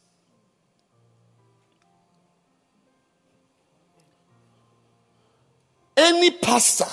[5.95, 6.89] Any pastor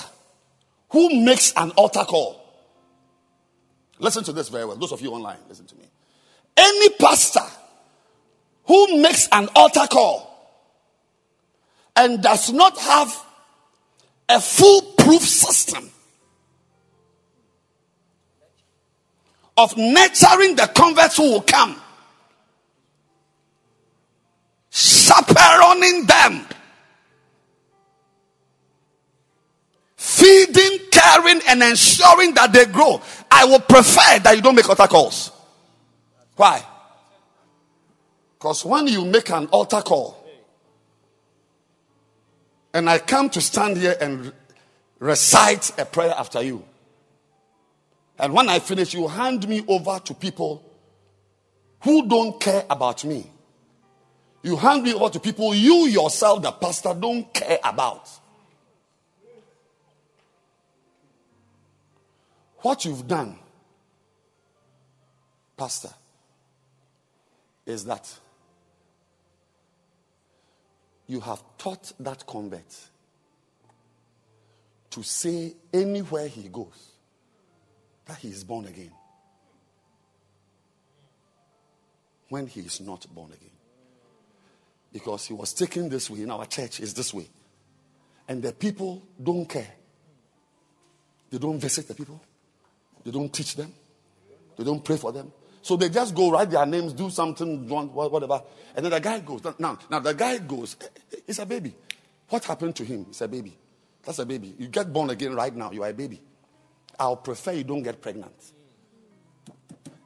[0.89, 2.43] who makes an altar call,
[3.97, 4.75] listen to this very well.
[4.75, 5.85] Those of you online, listen to me.
[6.55, 7.45] Any pastor
[8.65, 10.27] who makes an altar call
[11.95, 13.25] and does not have
[14.29, 15.89] a foolproof system
[19.61, 21.79] of nurturing the converts who will come,
[24.71, 26.45] chaperoning them,
[29.95, 33.01] feeding, caring, and ensuring that they grow.
[33.29, 35.31] I will prefer that you don't make altar calls.
[36.35, 36.65] Why?
[38.33, 40.17] Because when you make an altar call,
[42.73, 44.33] and I come to stand here and
[44.97, 46.63] recite a prayer after you,
[48.21, 50.63] and when I finish, you hand me over to people
[51.81, 53.25] who don't care about me.
[54.43, 58.07] You hand me over to people you yourself, the pastor, don't care about.
[62.57, 63.39] What you've done,
[65.57, 65.89] Pastor,
[67.65, 68.07] is that
[71.07, 72.87] you have taught that convert
[74.91, 76.90] to say anywhere he goes
[78.11, 78.91] that he is born again
[82.27, 83.55] when he is not born again.
[84.91, 87.29] Because he was taken this way in our church, is this way.
[88.27, 89.71] And the people don't care.
[91.29, 92.21] They don't visit the people,
[93.05, 93.71] they don't teach them,
[94.57, 95.31] they don't pray for them.
[95.61, 98.41] So they just go write their names, do something, whatever.
[98.75, 99.41] And then the guy goes.
[99.57, 101.73] Now, now the guy goes, eh, eh, eh, it's a baby.
[102.27, 103.05] What happened to him?
[103.09, 103.57] It's a baby.
[104.03, 104.53] That's a baby.
[104.57, 106.19] You get born again right now, you are a baby.
[107.01, 108.51] I'll prefer you don't get pregnant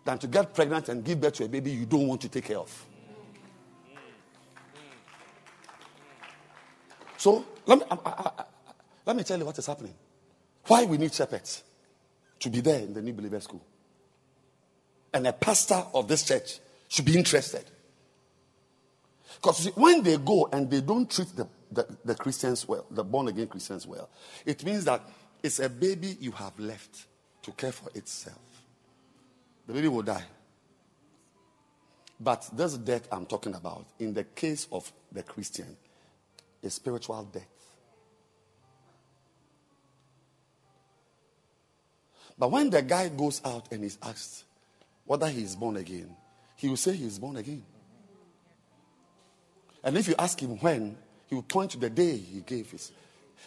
[0.06, 2.46] than to get pregnant and give birth to a baby you don't want to take
[2.46, 2.86] care of.
[7.18, 8.44] So let me, I, I, I,
[9.06, 9.94] let me tell you what is happening.
[10.68, 11.64] Why we need shepherds
[12.40, 13.66] to be there in the new believer school.
[15.14, 17.66] And a pastor of this church should be interested.
[19.36, 23.28] Because when they go and they don't treat the, the, the Christians well, the born
[23.28, 24.10] again Christians well,
[24.46, 25.02] it means that
[25.46, 27.06] it's a baby you have left
[27.44, 28.40] to care for itself.
[29.68, 30.24] The baby will die.
[32.20, 35.78] But this death I'm talking about, in the case of the Christian,
[36.64, 37.44] a spiritual death.
[42.40, 44.46] But when the guy goes out and is asked
[45.06, 46.10] whether he is born again,
[46.56, 47.64] he will say he is born again.
[49.84, 50.98] And if you ask him when,
[51.28, 52.92] he will point to the day he gave his.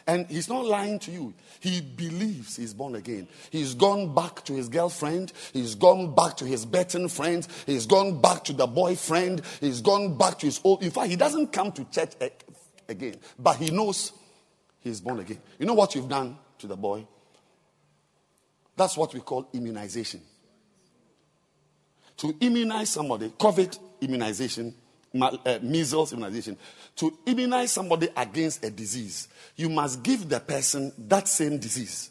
[0.06, 1.34] And he's not lying to you.
[1.60, 3.28] He believes he's born again.
[3.50, 5.32] He's gone back to his girlfriend.
[5.52, 7.48] He's gone back to his betting friends.
[7.66, 9.42] He's gone back to the boyfriend.
[9.60, 10.82] He's gone back to his old.
[10.82, 12.12] In fact, he doesn't come to church
[12.88, 13.16] again.
[13.38, 14.12] But he knows
[14.80, 15.40] he's born again.
[15.58, 17.06] You know what you've done to the boy?
[18.76, 20.22] That's what we call immunization.
[22.18, 24.74] To immunize somebody, COVID immunization,
[25.22, 26.56] uh, measles immunization,
[26.96, 32.10] to immunize somebody against a disease, you must give the person that same disease.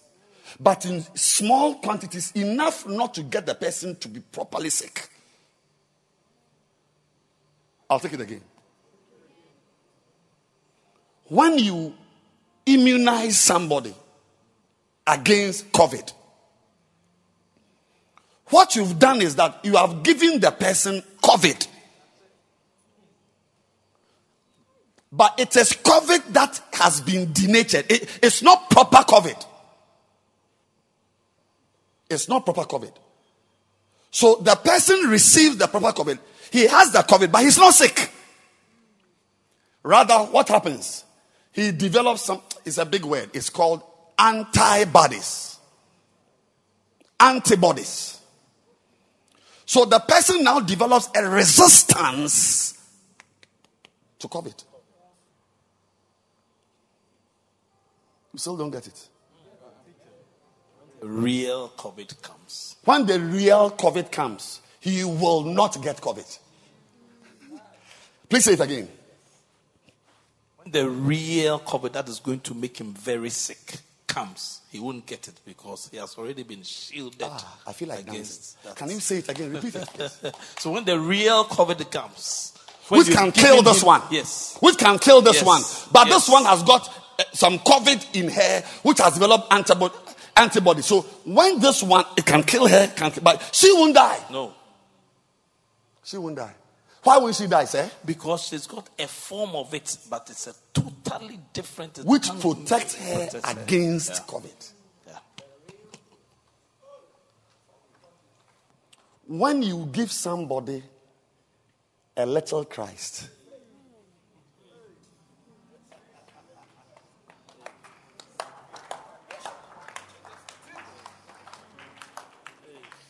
[0.59, 5.09] But in small quantities, enough not to get the person to be properly sick.
[7.89, 8.41] I'll take it again
[11.29, 11.93] when you
[12.65, 13.93] immunize somebody
[15.05, 16.13] against COVID,
[18.47, 21.67] what you've done is that you have given the person COVID.
[25.11, 27.89] But it is COVID that has been denatured.
[27.89, 29.45] It, it's not proper COVID.
[32.09, 32.91] It's not proper COVID.
[34.11, 36.19] So the person receives the proper COVID.
[36.51, 38.11] He has the COVID, but he's not sick.
[39.83, 41.05] Rather, what happens?
[41.57, 43.81] he develops some, it's a big word, it's called
[44.19, 45.57] antibodies.
[47.19, 48.21] Antibodies.
[49.65, 52.79] So the person now develops a resistance
[54.19, 54.63] to COVID.
[58.37, 59.07] You still don't get it.
[61.01, 62.75] Real COVID comes.
[62.85, 66.37] When the real COVID comes, he will not get COVID.
[68.29, 68.87] Please say it again
[70.57, 75.07] When the real COVID that is going to make him very sick comes, he won't
[75.07, 77.23] get it because he has already been shielded.
[77.23, 78.75] Ah, I feel like against that.
[78.75, 79.51] Can you say it again?
[79.51, 79.89] Repeat it.
[79.97, 80.21] Yes.
[80.59, 82.53] so when the real COVID comes,
[82.89, 85.43] which can kill this him, one, yes, which can kill this yes.
[85.43, 86.15] one, but yes.
[86.17, 86.87] this one has got
[87.33, 89.95] some COVID in her, which has developed antibody.
[90.35, 90.81] Antibody.
[90.83, 94.19] So when this one, it can kill her, can, but she won't die.
[94.31, 94.53] No,
[96.03, 96.53] she won't die.
[97.03, 97.89] Why will she die, sir?
[98.05, 101.99] Because she's got a form of it, but it's a totally different.
[101.99, 104.23] Which protects her protects against her.
[104.27, 104.33] Yeah.
[104.33, 104.71] COVID.
[105.07, 105.19] Yeah.
[109.27, 110.83] When you give somebody
[112.15, 113.29] a little Christ,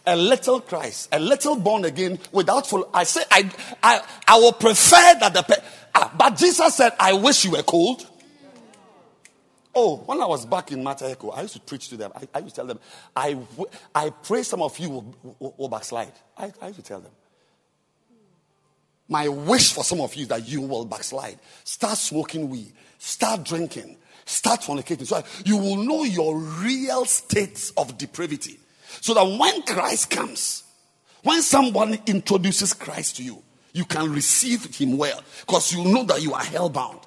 [0.08, 2.90] a little Christ, a little born again without full.
[2.94, 3.52] I say, I,
[3.84, 5.64] I, I will prefer that the.
[5.94, 8.08] Ah, but Jesus said, I wish you were cold
[9.80, 12.12] Oh, when I was back in Mataheko, I used to preach to them.
[12.16, 12.80] I, I used to tell them,
[13.16, 16.14] I, w- I pray some of you will, will, will backslide.
[16.36, 17.12] I, I used to tell them.
[19.08, 21.38] My wish for some of you that you will backslide.
[21.64, 22.74] Start smoking weed.
[22.98, 23.98] Start drinking.
[24.26, 25.06] Start fornicating.
[25.06, 28.58] So you will know your real states of depravity.
[29.02, 30.64] So that when Christ comes,
[31.24, 33.44] when someone introduces Christ to you,
[33.74, 37.04] you can receive him well because you know that you are hellbound.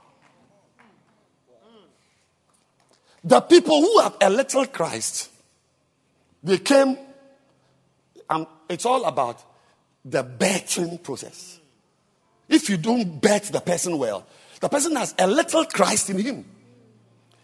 [3.23, 5.31] The people who have a little Christ,
[6.43, 6.97] they came,
[8.29, 9.43] and it's all about
[10.05, 11.59] the birthing process.
[12.49, 14.27] If you don't birth the person well,
[14.61, 16.45] the person has a little Christ in him.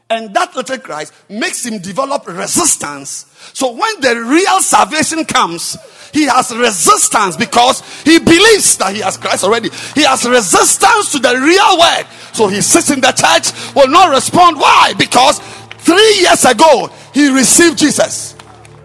[0.09, 3.27] And that little Christ makes him develop resistance.
[3.55, 5.77] So when the real salvation comes,
[6.13, 9.71] he has resistance because he believes that he has Christ already.
[9.95, 12.07] He has resistance to the real word.
[12.33, 14.59] So he sits in the church, will not respond.
[14.59, 14.95] Why?
[14.97, 15.41] Because
[15.79, 18.37] three years ago he received Jesus,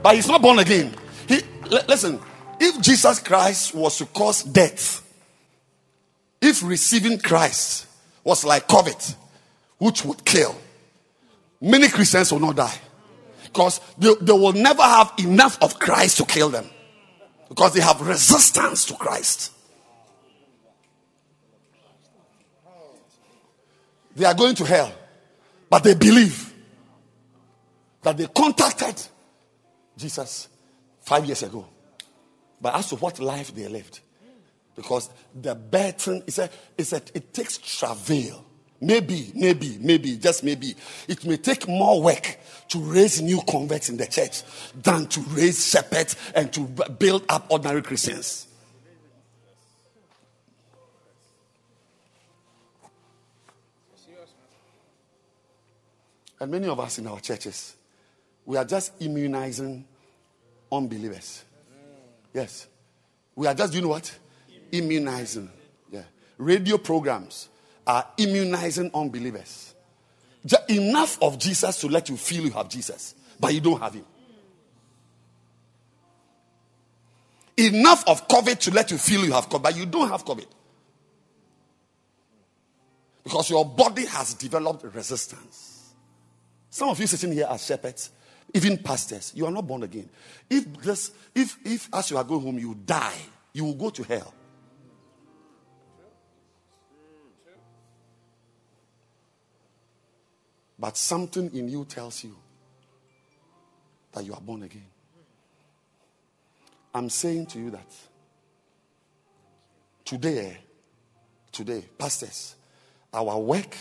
[0.01, 0.95] but he's not born again.
[1.27, 1.41] He,
[1.71, 2.19] l- listen,
[2.59, 5.07] if Jesus Christ was to cause death,
[6.41, 7.85] if receiving Christ
[8.23, 9.15] was like COVID,
[9.77, 10.55] which would kill,
[11.61, 12.77] many Christians will not die.
[13.45, 16.65] Because they, they will never have enough of Christ to kill them.
[17.47, 19.51] Because they have resistance to Christ.
[24.15, 24.91] They are going to hell.
[25.69, 26.53] But they believe
[28.01, 29.01] that they contacted
[29.97, 30.47] Jesus
[31.01, 31.65] five years ago.
[32.59, 33.99] But as to what life they lived,
[34.75, 35.09] because
[35.39, 36.49] the burden a,
[37.13, 38.45] it takes travail.
[38.83, 40.73] Maybe, maybe, maybe, just maybe,
[41.07, 42.39] it may take more work
[42.69, 44.41] to raise new converts in the church
[44.73, 48.47] than to raise shepherds and to build up ordinary Christians.
[56.39, 57.75] And many of us in our churches,
[58.43, 59.85] we are just immunizing
[60.71, 61.43] unbelievers.
[62.33, 62.65] Yes.
[63.35, 64.11] We are just doing what?
[64.71, 65.51] Immunizing.
[65.91, 66.01] Yeah.
[66.39, 67.49] Radio programs
[67.85, 69.73] are immunizing unbelievers.
[70.69, 74.05] Enough of Jesus to let you feel you have Jesus, but you don't have him.
[77.57, 80.47] Enough of COVID to let you feel you have COVID, but you don't have COVID.
[83.23, 85.93] Because your body has developed resistance.
[86.69, 88.11] Some of you sitting here are shepherds,
[88.53, 90.09] even pastors, you are not born again.
[90.49, 93.19] If this, if if as you are going home you die,
[93.53, 94.33] you will go to hell.
[100.81, 102.35] But something in you tells you
[104.13, 104.87] that you are born again.
[106.91, 107.85] I'm saying to you that
[110.03, 110.57] today,
[111.51, 112.55] today, pastors,
[113.13, 113.77] our work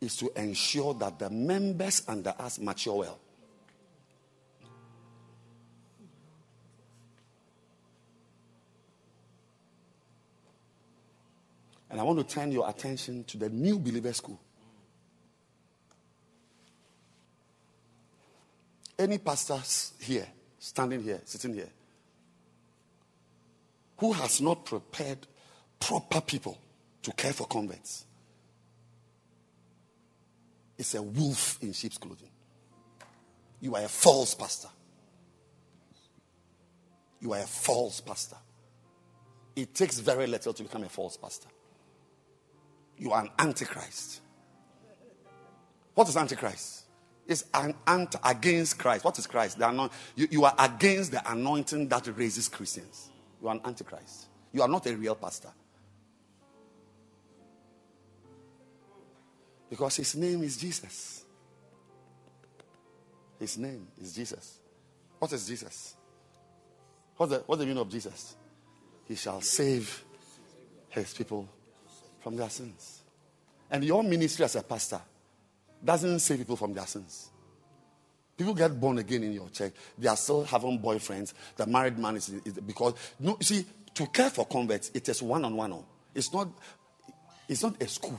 [0.00, 3.20] is to ensure that the members under us mature well.
[11.88, 14.40] And I want to turn your attention to the new believer school.
[18.98, 20.26] Any pastors here,
[20.58, 21.68] standing here, sitting here,
[23.98, 25.18] who has not prepared
[25.78, 26.58] proper people
[27.02, 28.04] to care for converts
[30.76, 32.30] is a wolf in sheep's clothing.
[33.60, 34.68] You are a false pastor.
[37.20, 38.36] You are a false pastor.
[39.56, 41.48] It takes very little to become a false pastor.
[42.96, 44.20] You are an antichrist.
[45.94, 46.84] What is antichrist?
[47.28, 49.04] It's an ant against Christ.
[49.04, 49.58] What is Christ?
[49.60, 53.10] Anoint- you, you are against the anointing that raises Christians.
[53.42, 54.28] You are an antichrist.
[54.50, 55.50] You are not a real pastor.
[59.68, 61.26] Because his name is Jesus.
[63.38, 64.58] His name is Jesus.
[65.18, 65.96] What is Jesus?
[67.18, 68.36] What's the, what's the meaning of Jesus?
[69.06, 70.02] He shall save
[70.88, 71.46] his people
[72.20, 73.02] from their sins.
[73.70, 75.00] And your ministry as a pastor
[75.84, 77.30] doesn't save people from their sins.
[78.36, 79.72] People get born again in your church.
[79.98, 81.34] They are still having boyfriends.
[81.56, 83.36] The married man is, is because no.
[83.40, 85.56] You see, to care for converts, it is one on oh.
[85.56, 85.84] one.
[86.14, 86.48] It's not.
[87.48, 88.18] It's not a school.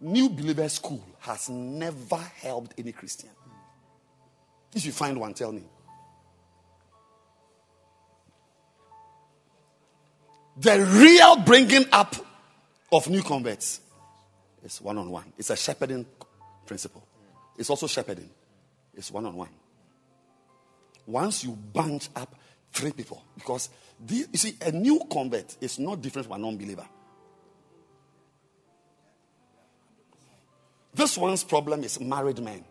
[0.00, 3.30] New Believer School has never helped any Christian.
[4.74, 5.62] If you find one, tell me.
[10.56, 12.16] The real bringing up
[12.90, 13.80] of new converts
[14.64, 15.32] is one on one.
[15.38, 16.06] It's a shepherding
[16.66, 17.06] principle.
[17.56, 18.30] It's also shepherding.
[18.94, 19.48] It's one on one.
[21.06, 22.34] Once you bunch up
[22.72, 23.68] three people, because
[24.04, 26.86] the, you see, a new convert is not different from a non believer.
[30.94, 32.64] This one's problem is married men.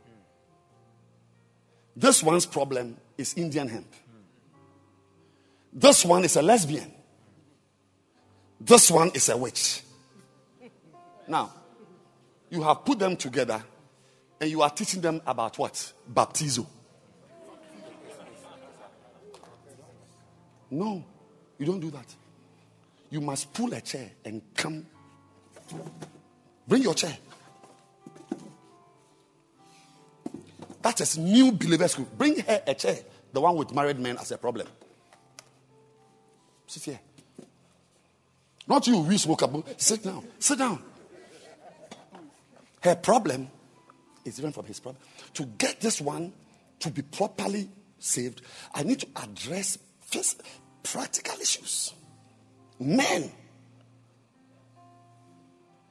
[1.95, 3.93] This one's problem is Indian hemp.
[5.73, 6.91] This one is a lesbian.
[8.59, 9.81] This one is a witch.
[11.27, 11.51] Now,
[12.51, 13.63] you have put them together
[14.39, 15.93] and you are teaching them about what?
[16.13, 16.67] Baptizo.
[20.69, 21.03] No,
[21.57, 22.15] you don't do that.
[23.09, 24.85] You must pull a chair and come.
[26.67, 27.17] Bring your chair.
[30.81, 32.07] That is new believer school.
[32.17, 32.97] Bring her a chair,
[33.31, 34.67] the one with married men as a problem.
[36.67, 36.99] Sit here.
[38.67, 39.43] Not you, we smoke.
[39.77, 40.25] Sit down.
[40.39, 40.90] Sit down.
[42.81, 43.49] Her problem
[44.25, 45.01] is different from his problem.
[45.35, 46.33] To get this one
[46.79, 48.41] to be properly saved,
[48.73, 50.41] I need to address first
[50.83, 51.93] practical issues.
[52.79, 53.31] Men.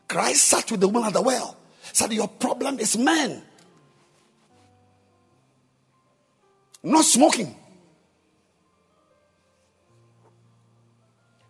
[0.09, 1.57] Christ sat with the woman at the well.
[1.93, 3.43] Said, Your problem is men.
[6.83, 7.55] Not smoking.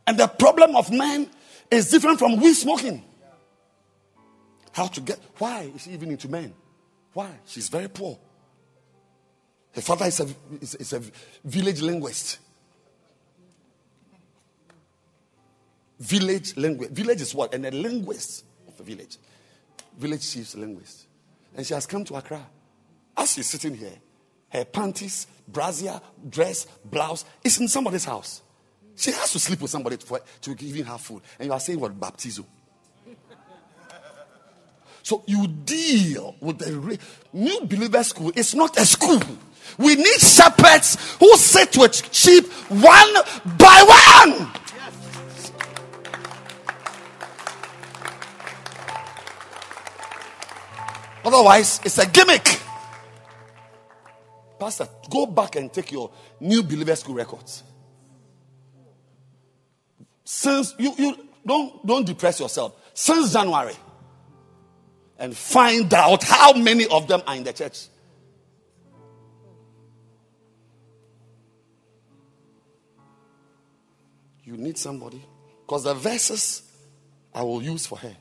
[0.07, 1.31] And the problem of men
[1.71, 3.05] is different from we smoking.
[4.73, 6.55] How to get, why is she even into men?
[7.13, 7.31] Why?
[7.47, 8.19] She's very poor.
[9.73, 10.29] Her father is a,
[10.61, 11.03] is, is a
[11.45, 12.39] village linguist.
[15.99, 16.93] Village linguist.
[16.93, 17.55] Village is what?
[17.55, 19.19] And a linguist of the village.
[19.99, 21.07] Village chief's linguist.
[21.57, 22.45] And she has come to Accra.
[23.17, 23.99] As she's sitting here,
[24.51, 28.43] her panties, brassiere, dress, blouse is in somebody's house.
[28.97, 31.23] She has to sleep with somebody to, to give her food.
[31.39, 31.99] And you are saying what?
[31.99, 32.45] Baptizo.
[35.02, 36.98] So you deal with the
[37.32, 38.32] new believer school.
[38.36, 39.20] It's not a school.
[39.78, 43.14] We need shepherds who sit with sheep one
[43.59, 44.52] by one.
[51.24, 52.60] Otherwise, it's a gimmick.
[54.59, 56.10] Pastor, go back and take your
[56.40, 57.62] new believer school records.
[60.24, 61.16] Since you, you
[61.47, 62.74] don't, don't depress yourself.
[62.94, 63.74] Since January,
[65.21, 67.87] and find out how many of them are in the church.
[74.43, 75.23] You need somebody
[75.61, 76.63] because the verses
[77.33, 78.17] I will use for her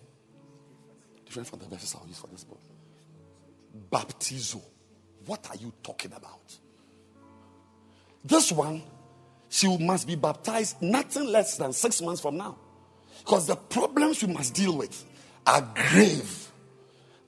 [1.26, 2.58] different from the verses I'll use for this boy.
[3.92, 4.62] Baptizo.
[5.26, 6.58] What are you talking about?
[8.26, 8.82] This one,
[9.48, 12.58] she must be baptized nothing less than six months from now.
[13.20, 15.06] Because the problems we must deal with
[15.46, 16.49] are grave.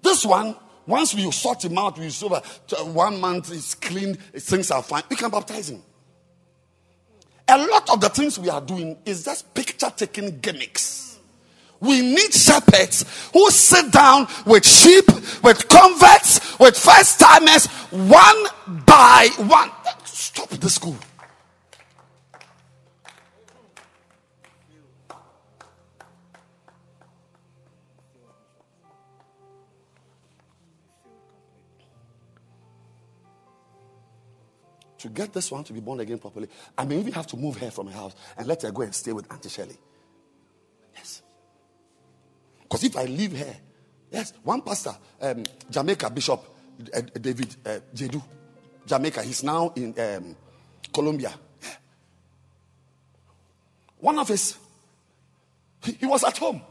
[0.02, 0.56] This one,
[0.86, 2.42] once we sort him out, we over
[2.78, 5.04] uh, one month is clean, things are fine.
[5.10, 5.84] We can baptize him.
[7.48, 11.20] A lot of the things we are doing is just picture taking gimmicks.
[11.80, 15.06] We need shepherds who sit down with sheep,
[15.44, 18.46] with converts, with first timers, one
[18.86, 19.72] by one.
[20.06, 20.96] Stop the school.
[35.02, 36.48] To get this one to be born again properly,
[36.78, 38.94] I may even have to move her from her house and let her go and
[38.94, 39.78] stay with Auntie Shelley.
[40.96, 41.22] Yes.
[42.62, 43.56] Because if I leave her,
[44.12, 46.44] yes, one pastor, um, Jamaica Bishop
[46.94, 48.22] uh, David uh, Jedu,
[48.86, 50.36] Jamaica, he's now in um,
[50.94, 51.34] Colombia.
[54.00, 54.58] One of his,
[55.84, 56.62] he, he was at home.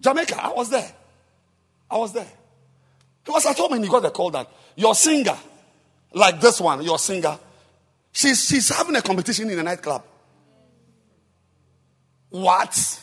[0.00, 0.92] Jamaica, I was there.
[1.90, 2.30] I was there.
[3.24, 5.36] He was at home and he got a call that your singer,
[6.12, 7.38] like this one, your singer,
[8.12, 10.04] she's, she's having a competition in a nightclub.
[12.30, 13.02] What?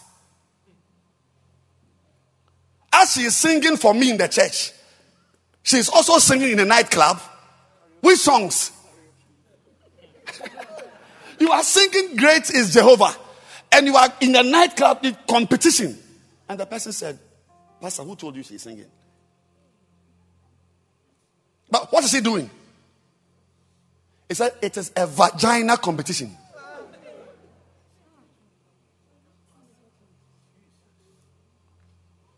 [2.94, 4.72] As she is singing for me in the church,
[5.64, 7.20] she's also singing in a nightclub.
[8.02, 8.72] Which songs?
[11.40, 13.16] you are singing Great is Jehovah,
[13.72, 15.98] and you are in a nightclub competition.
[16.48, 17.18] And the person said,
[17.82, 18.86] Pastor, who told you she's singing?
[21.74, 22.52] But what is he doing?
[24.30, 26.38] He said it is a vagina competition.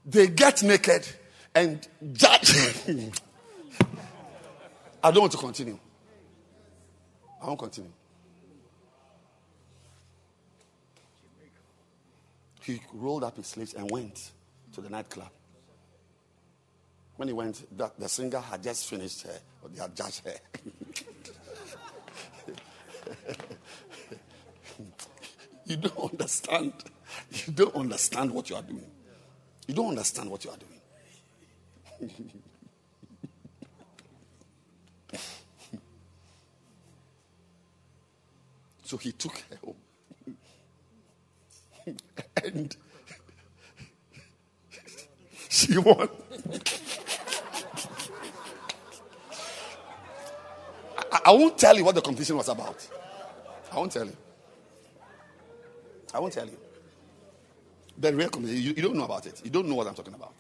[0.06, 1.06] They get naked
[1.54, 2.56] and judge.
[5.04, 5.78] I don't want to continue.
[7.42, 7.92] I won't continue.
[12.62, 14.32] He rolled up his sleeves and went
[14.72, 15.35] to the nightclub.
[17.18, 20.34] When he went, the, the singer had just finished her, or they had judged her.
[25.66, 26.74] you don't understand.
[27.32, 28.92] You don't understand what you are doing.
[29.68, 30.82] You don't understand what you are doing.
[38.84, 39.76] so he took her home.
[42.44, 42.76] and
[45.50, 46.10] she won.
[51.16, 52.86] I, I won't tell you what the competition was about.
[53.72, 54.16] I won't tell you.
[56.14, 56.58] I won't tell you.
[57.98, 59.42] The real competition, you, you don't know about it.
[59.44, 60.34] You don't know what I'm talking about.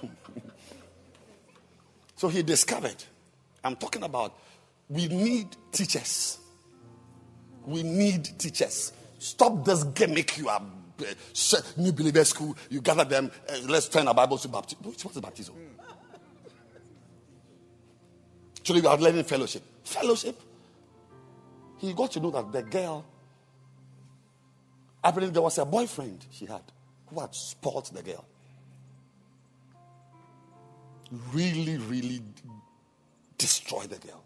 [2.16, 3.02] so he discovered.
[3.64, 4.38] I'm talking about
[4.88, 6.38] we need teachers.
[7.66, 8.92] We need teachers.
[9.18, 10.62] Stop this gimmick you are
[11.00, 12.56] uh, new believer school.
[12.70, 13.32] You gather them.
[13.48, 14.84] Uh, let's turn our Bibles to baptism.
[14.84, 15.56] What's baptism?
[18.68, 19.62] Actually, we are learning fellowship.
[19.82, 20.38] Fellowship.
[21.78, 23.02] He got to know that the girl,
[25.02, 26.60] I believe there was a boyfriend she had
[27.06, 28.26] who had spoiled the girl.
[31.32, 32.20] Really, really
[33.38, 34.22] destroyed the girl.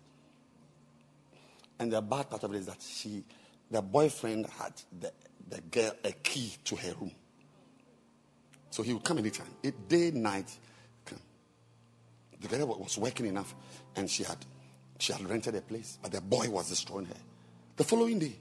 [1.78, 3.22] And the bad part of it is that she,
[3.70, 5.12] the boyfriend had the,
[5.50, 7.12] the girl a key to her room.
[8.70, 9.46] So he would come anytime,
[9.86, 10.50] day, night.
[12.42, 13.54] The girl was working enough
[13.96, 14.38] and she had
[14.98, 17.16] she had rented a place, but the boy was destroying her.
[17.76, 18.36] The following day,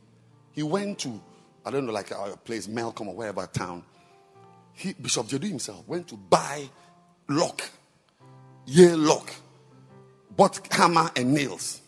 [0.52, 1.20] he went to,
[1.66, 3.84] I don't know, like a place, Makola or wherever town.
[4.74, 6.70] He, Bishop Jedu himself went to buy
[7.28, 7.68] lock,
[8.68, 9.34] yeah, lock,
[10.36, 11.82] bought hammer and nails,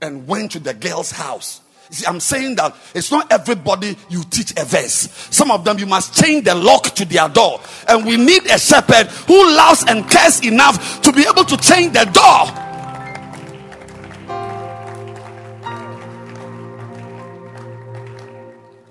[0.00, 1.60] and went to the girl's house.
[1.90, 5.08] See, I'm saying that it's not everybody you teach a verse.
[5.30, 7.60] Some of them you must change the lock to their door.
[7.88, 11.92] And we need a shepherd who loves and cares enough to be able to change
[11.92, 12.62] the door.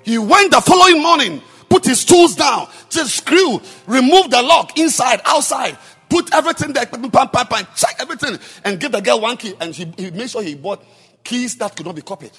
[0.04, 5.20] He went the following morning, put his tools down, just screw, remove the lock inside,
[5.26, 5.78] outside,
[6.10, 9.56] put everything there, pam, pam, pam, check everything, and give the girl one key.
[9.60, 10.84] And he, he made sure he bought
[11.24, 12.32] keys that could not be copied.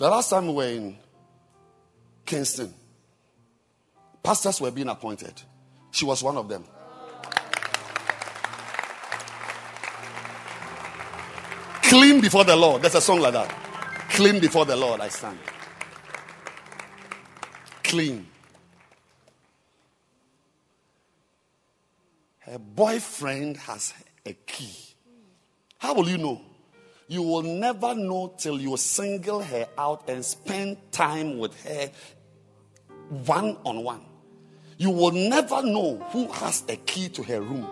[0.00, 0.96] The last time we were in
[2.24, 2.72] Kingston,
[4.22, 5.42] pastors were being appointed.
[5.90, 6.64] She was one of them.
[11.82, 12.80] Clean before the Lord.
[12.80, 13.50] There's a song like that.
[14.12, 15.38] Clean before the Lord, I stand.
[17.84, 18.26] Clean.
[22.38, 23.92] Her boyfriend has
[24.24, 24.94] a key.
[25.76, 26.40] How will you know?
[27.10, 31.90] You will never know till you single her out and spend time with her
[33.26, 34.02] one on one.
[34.78, 37.66] You will never know who has a key to her room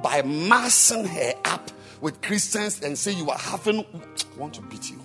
[0.00, 4.88] by massing her up with Christians and say you are having, I want to beat
[4.88, 5.00] you.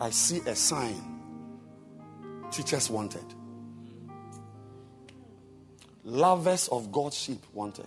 [0.00, 1.20] I see a sign
[2.52, 3.24] teachers wanted,
[6.04, 7.86] lovers of God's sheep wanted.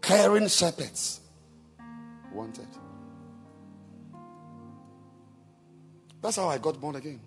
[0.00, 1.20] Caring shepherds
[2.32, 2.66] wanted.
[6.22, 7.20] That's how I got born again.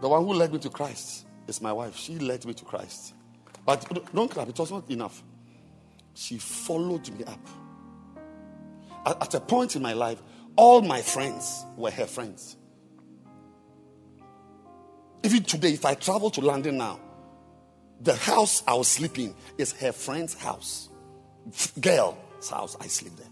[0.00, 1.96] The one who led me to Christ is my wife.
[1.96, 3.14] She led me to Christ.
[3.64, 5.22] But don't clap, it was not enough.
[6.14, 7.46] She followed me up.
[9.04, 10.22] At, at a point in my life,
[10.58, 12.56] all my friends were her friends.
[15.22, 16.98] Even today, if I travel to London now,
[18.00, 20.88] the house I was sleeping is her friend's house.
[21.80, 23.26] Girl's house, I sleep there.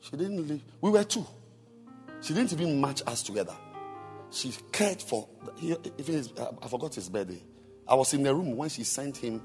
[0.00, 0.62] She didn't leave.
[0.82, 1.26] We were two.
[2.20, 3.54] She didn't even match us together.
[4.36, 5.26] She cared for.
[5.62, 7.42] If is, uh, I forgot his birthday.
[7.88, 9.40] I was in the room when she sent him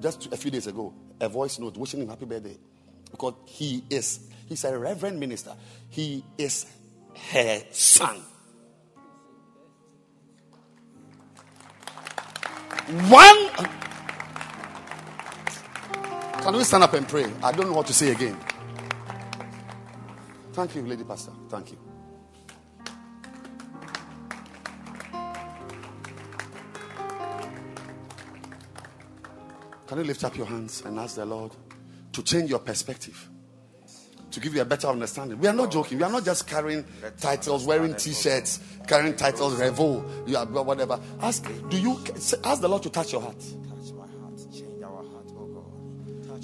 [0.00, 2.56] just a few days ago a voice note wishing him happy birthday
[3.10, 5.54] because he is he's a reverend minister.
[5.90, 6.64] He is
[7.32, 8.22] her son.
[13.08, 13.48] One.
[16.42, 17.30] Can we stand up and pray?
[17.42, 18.38] I don't know what to say again.
[20.54, 21.32] Thank you, Lady Pastor.
[21.50, 21.89] Thank you.
[29.90, 31.50] Can you lift up your hands and ask the Lord
[32.12, 33.28] to change your perspective?
[34.30, 35.36] To give you a better understanding.
[35.40, 35.98] We are not joking.
[35.98, 36.84] We are not just carrying
[37.20, 41.00] titles, wearing t-shirts, carrying titles, revo, you are whatever.
[41.20, 41.98] Ask, do you
[42.44, 43.42] ask the Lord to touch your heart?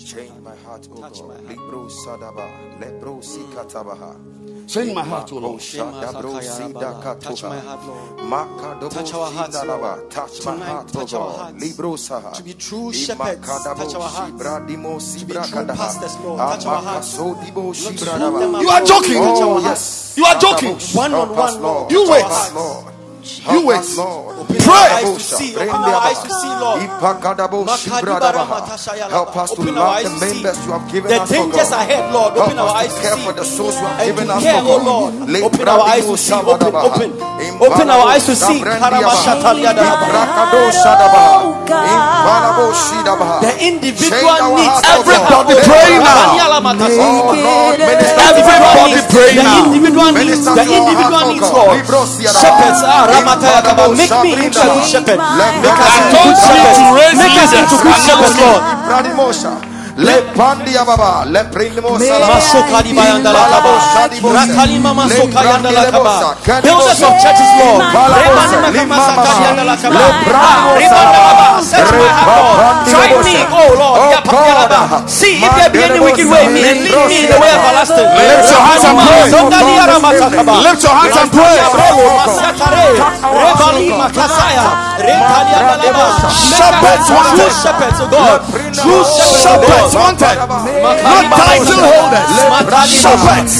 [0.06, 1.30] Change my heart, O Touch God.
[1.30, 1.48] heart.
[1.48, 2.46] Libro Sadaba,
[2.78, 4.68] Lebro Sikatabaha.
[4.68, 5.60] Change my heart, O Lord.
[5.60, 8.92] Touch my heart, Lord.
[8.92, 10.10] Touch our hearts, Lord.
[10.12, 11.60] Touch my heart, O touch our hearts.
[11.60, 12.32] Libro Saha.
[12.34, 15.18] To be true shepherds, touch our hearts.
[15.18, 17.18] To be true pastors, Lord, touch our hearts.
[17.18, 19.16] Not to hold them You are joking.
[19.18, 20.14] Oh, yes.
[20.16, 20.76] You are joking.
[20.94, 21.90] One on one, Lord.
[21.90, 22.95] You Help wait.
[23.26, 23.54] Us, Lord.
[23.54, 23.76] You Help wait.
[23.78, 24.36] us, Lord.
[24.38, 24.74] Open Pray.
[24.74, 25.56] our eyes to see.
[25.56, 26.80] Open our eyes to see, Lord.
[29.10, 30.42] Help us to Open our love eyes the to see.
[30.42, 31.82] members you have given The us, oh dangers God.
[31.82, 32.32] ahead, Lord.
[32.34, 33.24] Help Open our us eyes to to care see.
[33.24, 34.86] for the souls you have And given to us, care, oh God.
[34.86, 35.14] Lord.
[35.28, 36.32] Le Open our eyes to see.
[36.34, 37.10] Open, Bradimu open.
[37.12, 37.60] Shabadabaha.
[37.60, 38.60] Open our eyes to see.
[38.62, 39.82] Impalabo Karamashatalyada.
[40.02, 41.38] Ibrakado Shadabaha.
[41.86, 43.40] Impalabo Shidabaha.
[43.40, 44.80] The Change individual our needs.
[44.82, 45.64] hearts, Everybody God.
[45.64, 46.36] pray now.
[46.98, 49.06] Oh Lord, minister to our Everybody hearts.
[49.14, 49.64] pray the now.
[49.64, 51.52] individual needs, Minister the to our individual hearts, needs, God.
[51.52, 51.76] Lord.
[51.76, 52.40] Libro Siadabaha.
[52.40, 53.06] Shepherds, Ramataya Kaba.
[53.06, 53.15] Impalabo
[53.96, 55.18] make me into a good shepherd.
[55.62, 56.78] Make us into good shepherds.
[57.16, 58.62] Make us into good shepherds, Lord.
[59.96, 62.34] Le pandia baba, le salaba.
[62.34, 63.72] Masokali bayandala kaba.
[64.36, 66.36] Rakali mama soka yandala kaba.
[66.60, 67.80] Builders of churches, Lord.
[67.80, 69.96] Maka limama, masakali yandala kaba.
[69.96, 71.26] le bravo baba.
[71.48, 72.76] Ah, Search my heart, Lord.
[72.92, 74.00] Try me, oh Lord.
[74.04, 74.20] Oh.
[74.28, 75.08] God.
[75.08, 77.48] See if there be any wicked way in me and lead me in the way
[77.56, 78.04] everlasting.
[78.04, 79.32] Lift your hands and pray.
[79.32, 80.54] Sondali yaramata kaba.
[80.60, 81.56] Lift your hands and pray.
[83.32, 84.85] Rebali Makasaya.
[86.56, 87.52] Shepherds wanted.
[87.62, 88.42] shepherds, oh God.
[88.74, 90.34] True shepherds, oh wanted.
[90.34, 92.30] Not title holders.
[92.90, 93.54] Shepherds.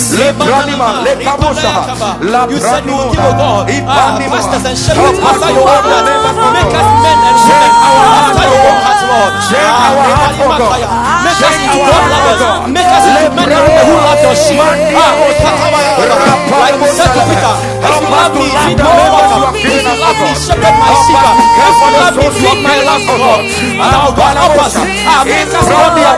[2.46, 6.26] You said you will give, oh God, ah, pastors and shepherds after your own heart.
[6.56, 7.70] Make us men and women
[8.16, 9.32] after your own heart, Lord.
[9.54, 10.88] Ah, Rebali Makaya.
[11.22, 12.42] Make us into God lovers.
[12.74, 14.58] Make us into men and women who love your sheep.
[14.98, 15.76] Ah, oh.
[15.96, 17.54] Like you said to Peter,
[17.86, 18.78] if you love me, feed.
[18.78, 21.35] If you love me, shepherd my sheep.
[21.36, 23.40] If you love me, my lambs, oh God.
[23.76, 24.74] Now God help us.
[24.76, 26.16] Make us God God.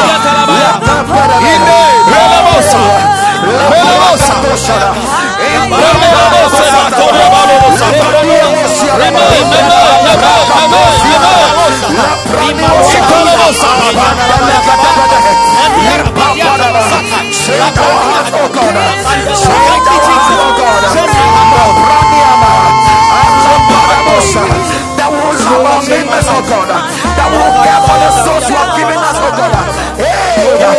[26.21, 29.00] That will oh care for the souls you have given oh.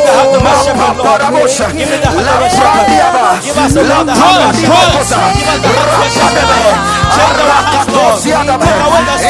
[0.03, 1.67] Hey, Mapaparabosha.
[2.27, 3.25] Labradiaba.
[3.91, 5.21] Labradiabosa.
[5.93, 6.61] Rakadebe.
[7.49, 8.67] Rakadosiadaba.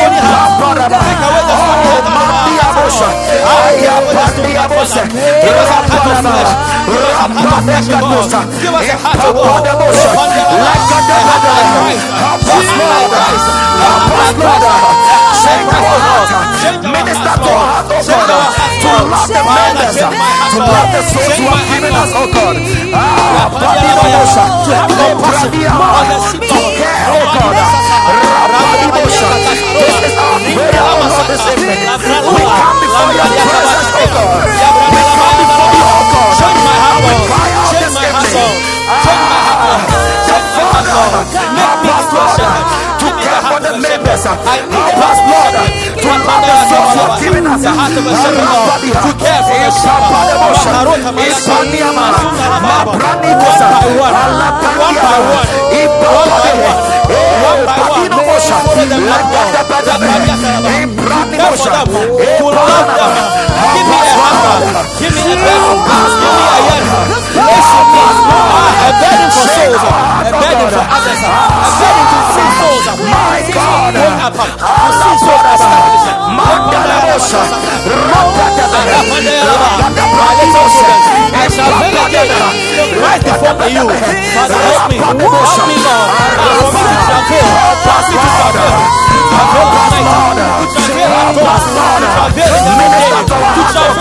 [0.03, 1.01] Impaparaba.
[1.01, 3.09] Oh, Mandiabosha.
[3.53, 5.03] Ayapandiabosha.
[5.69, 6.33] Raparaba.
[7.45, 8.41] Rapadekatosa.
[8.93, 10.11] Impaparabosha.
[10.65, 11.95] Lakadebedebe.
[12.23, 13.13] Help us, Lord.
[13.83, 14.65] Help us, Lord.
[15.43, 16.31] Change our heart.
[16.83, 17.72] Minister to our heart,
[18.09, 18.51] oh God.
[18.83, 19.97] To love the members.
[20.01, 22.57] To love the souls you have given us, oh God.
[22.95, 23.51] Ah.
[23.53, 25.53] To have compassion.
[26.33, 27.55] To care, oh God.
[28.03, 29.29] Rabadibosha.
[29.79, 31.81] This is our prayer, oh Lord, this evening.
[31.83, 34.47] We come before your presence, oh God.
[34.91, 36.35] We come before you, oh God.
[36.43, 38.53] And we cry out this evening.
[38.91, 39.79] Ah,
[40.27, 41.03] the Father,
[43.53, 44.25] The members.
[44.25, 45.55] Help us, Lord,
[46.01, 47.61] to love the souls you have given us.
[47.63, 49.71] The heart of a shepherd, Lord, to care for the
[52.65, 54.15] Mabrani One by one,
[54.81, 55.49] one by one,
[56.01, 57.03] one by one.
[58.43, 59.53] Follow them, Lord God.
[60.73, 61.93] Ibrani Care for Mosha, them,
[62.39, 63.17] to love them.
[63.73, 66.07] Give me hunger, give me give me a
[67.91, 68.13] me
[69.33, 69.99] for souls, for
[70.71, 70.81] to.
[76.39, 77.03] My God.
[81.35, 81.49] I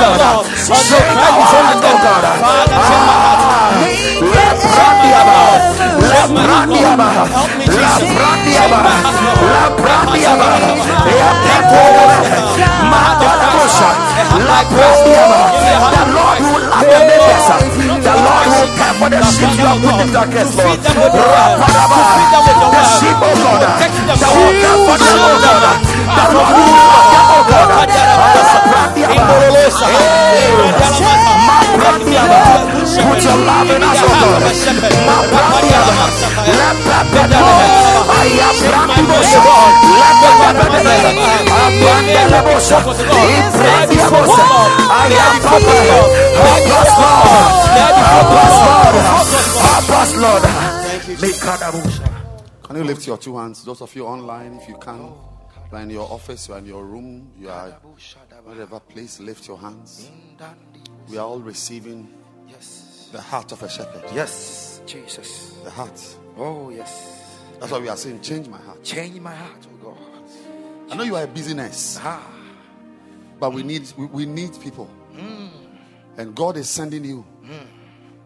[0.01, 0.10] you.
[0.17, 0.45] Lord.
[0.45, 1.99] On the right before the dead.
[2.41, 3.41] Father, change my heart.
[4.21, 5.61] Change my heart.
[6.11, 7.31] Change my heart, Lord.
[7.31, 8.09] Help me, Jesus.
[8.45, 9.91] Change my heart, Lord.
[14.71, 17.47] The Lord love the neighbors,
[18.01, 20.79] the Lord who care for the sheep you have put in darkness, Lord.
[20.79, 21.57] Feed them with your word.
[21.59, 24.55] To feed them with your The sheep, oh God, the Lord.
[24.61, 25.37] care for them, oh.
[25.41, 25.81] God,
[26.17, 28.60] the Lord love them, oh God.
[29.15, 29.85] Imbololosa.
[33.09, 34.41] Put your love in us, oh God.
[50.21, 50.43] Lord.
[52.63, 53.63] Can you lift your two hands?
[53.63, 55.11] Those of you online, if you can,
[55.71, 57.69] you are in your office, you are in your room, you are
[58.43, 60.09] whatever place, lift your hands.
[61.09, 62.07] We are all receiving
[63.11, 64.03] the heart of a shepherd.
[64.13, 65.53] Yes, Jesus.
[65.63, 66.17] The heart.
[66.37, 67.39] Oh, yes.
[67.59, 68.83] That's why we are saying, change my heart.
[68.83, 69.97] Change my heart, oh God.
[70.91, 72.25] I know you are a business, Ah,
[73.39, 74.89] but we need we, we need people.
[76.17, 77.25] And God is sending you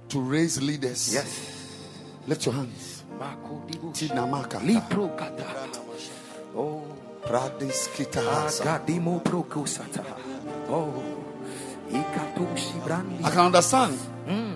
[0.09, 1.13] to raise leaders.
[1.13, 1.51] yes.
[2.27, 3.03] Lift your hands.
[3.19, 3.61] Marco
[7.27, 8.63] Pradis kitahasa.
[8.63, 10.03] Agadimo Procosata.
[10.69, 11.03] Oh,
[13.23, 13.97] I can understand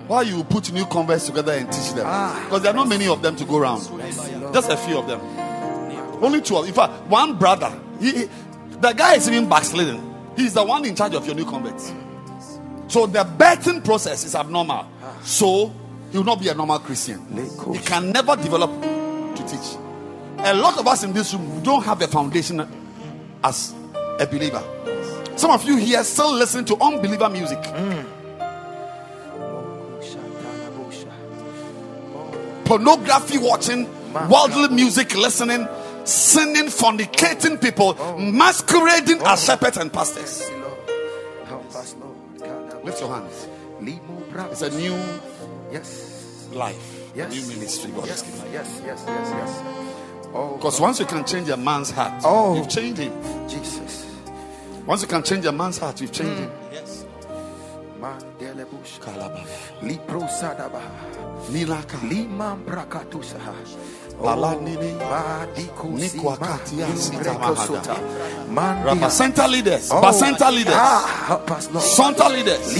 [0.07, 2.05] why you put new converts together and teach them.
[2.07, 2.41] Ah.
[2.45, 3.81] Because there are not many of them to go around.
[4.53, 5.21] Just a few of them.
[6.23, 6.57] Only two.
[6.57, 7.71] of- In fact, one brother.
[7.99, 8.29] He, he-
[8.81, 10.01] the guy is even backsliding.
[10.35, 11.93] He's the one in charge of your new converts.
[12.87, 14.87] So the birthing process is abnormal.
[15.23, 15.71] So
[16.11, 17.19] he will not be a normal Christian.
[17.73, 19.77] He can never develop to teach.
[20.41, 22.65] A lot of us in this room don't have a foundation
[23.43, 23.73] as
[24.19, 24.63] a believer.
[25.35, 27.59] Some of you here still listen to unbeliever music.
[32.69, 33.89] pornography watching,
[34.29, 35.67] worldly music listening,
[36.03, 38.15] sinning, fornicating people, oh.
[38.19, 39.45] masquerading as oh.
[39.47, 40.47] shepherds and pastors.
[41.45, 42.85] Help us, Lord.
[42.85, 43.47] Lift your hands.
[44.51, 44.95] It's a new
[45.71, 46.47] Yes.
[46.53, 47.33] life, Yes.
[47.33, 48.25] a new ministry God is Yes.
[48.53, 48.81] Yes.
[48.85, 49.03] Yes.
[49.07, 49.31] Yes.
[49.33, 49.88] Yes.
[50.33, 52.55] Oh, Because once you can change a man's heart, Oh.
[52.55, 53.13] you've changed him.
[53.47, 54.05] Jesus.
[54.85, 56.43] Once you can change a man's heart, you've changed hmm.
[56.43, 56.51] him.
[57.99, 58.97] Mandele Bush.
[58.99, 59.43] Kalaba.
[59.81, 60.81] Lipro Sadaba.
[61.51, 61.99] Nilaka.
[62.09, 63.39] Liman Brakatusa.
[64.21, 64.93] Lala nini.
[64.99, 66.97] Badiko Nikwakatia Sima.
[66.97, 67.95] sita mahada.
[68.49, 68.95] Mandia.
[68.95, 69.91] Bacenta leaders.
[69.91, 70.73] Oh, Bacenta leaders.
[70.75, 71.85] Ah, help us, Lord.
[71.85, 72.77] Santa leaders.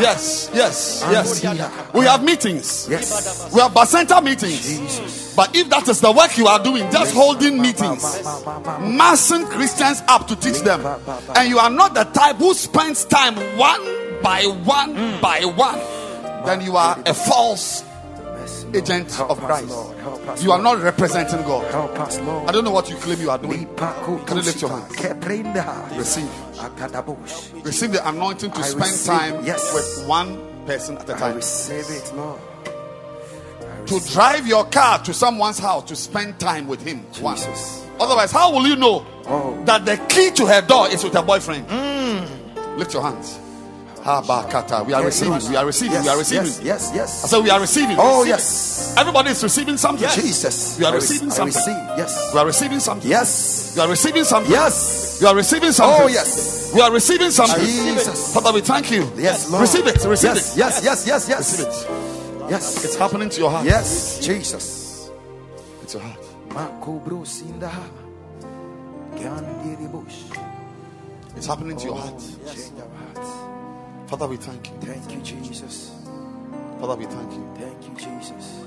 [0.00, 1.42] Yes, yes, yes.
[1.92, 2.88] We have meetings.
[2.90, 3.52] Yes.
[3.52, 5.34] We have Bacenta meetings.
[5.36, 8.02] But if that is the work you are doing, just holding meetings,
[8.80, 10.84] massing Christians up to teach them,
[11.36, 13.80] and you are not the type who spends time one
[14.22, 15.78] by one by one,
[16.44, 17.84] then you are a false
[18.74, 19.70] agent Help of Christ.
[19.70, 21.70] Us, You are not representing God.
[21.72, 22.48] Help us, Lord.
[22.48, 23.66] I don't know what you claim you are doing.
[23.76, 24.70] Can you lift your?
[24.70, 25.96] Keprenda.
[25.96, 26.28] Receive.
[27.64, 29.72] Receive the anointing to I spend receive, time yes.
[29.74, 31.36] with one person at a I time.
[31.36, 32.40] receive it, Lord.
[33.86, 37.46] To drive your car to someone's house to spend time with him once.
[37.98, 39.62] Otherwise, how will you know Oh.
[39.64, 41.66] that the key to her door is with her boyfriend?
[41.68, 42.76] Mm.
[42.78, 43.38] Lift your hands.
[44.08, 44.86] Habakata.
[44.86, 45.50] We are receiving.
[45.50, 45.92] We are receiving.
[45.92, 46.44] Yes, We are receiving.
[46.46, 47.24] Yes, yes, yes.
[47.24, 47.96] I said we are receiving.
[47.98, 48.94] Oh, Receive yes.
[48.96, 50.08] Everybody is receiving something.
[50.08, 50.78] Jesus.
[50.78, 51.54] We are I receiving I something.
[51.54, 51.98] receive.
[51.98, 52.30] Yes.
[52.32, 53.10] We are receiving something.
[53.10, 53.74] Yes.
[53.76, 54.50] We are receiving something.
[54.52, 55.18] Yes.
[55.20, 56.04] We are receiving something.
[56.04, 56.72] Oh, yes.
[56.74, 57.60] We are receiving something.
[57.60, 58.32] Jesus.
[58.32, 59.10] Father, we thank you.
[59.16, 59.60] Yes, Lord.
[59.62, 60.02] Receive it.
[60.02, 60.58] Receive yes, it.
[60.58, 61.60] Yes, yes, yes, yes.
[61.60, 62.50] Receive it.
[62.50, 62.84] Yes.
[62.84, 63.66] It's happening to your heart.
[63.66, 65.10] Yes, Jesus.
[65.82, 66.24] It's your heart.
[66.48, 67.70] Makobro sinda.
[69.20, 70.32] Gandiri bush.
[71.36, 72.12] It's happening to your heart.
[72.14, 72.72] Hearts.
[74.08, 74.74] Father, we thank you.
[74.80, 75.92] Thank you, Jesus.
[76.80, 77.54] Father, we thank you.
[77.58, 78.60] Thank you, Jesus.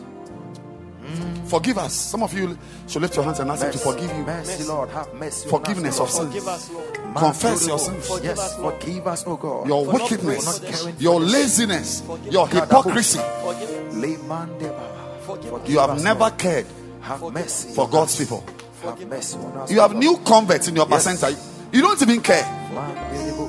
[1.04, 1.48] Mm.
[1.48, 1.94] Forgive us.
[1.94, 2.58] Some of you
[2.88, 4.24] should lift your hands and ask Him to forgive you.
[4.24, 4.90] Mercy, Lord.
[4.90, 5.50] Have mercy.
[5.50, 6.28] Forgiveness on of sins.
[6.28, 6.94] Forgive us, Lord.
[7.16, 8.10] Confess your sins.
[8.24, 9.68] Yes, forgive us, oh God.
[9.68, 13.20] Your For wickedness, praying for your laziness, your hypocrisy.
[13.42, 14.22] Forgive
[15.26, 15.70] Forgive.
[15.70, 16.38] You have us, never Lord.
[16.38, 16.66] cared
[17.02, 18.20] Have mercy for God's us.
[18.20, 18.44] people.
[18.84, 19.72] Have mercy on us.
[19.72, 21.08] You have new converts in your Yes.
[21.08, 21.38] percentile.
[21.74, 22.44] You don't even care.
[22.74, 23.41] Mandelebos.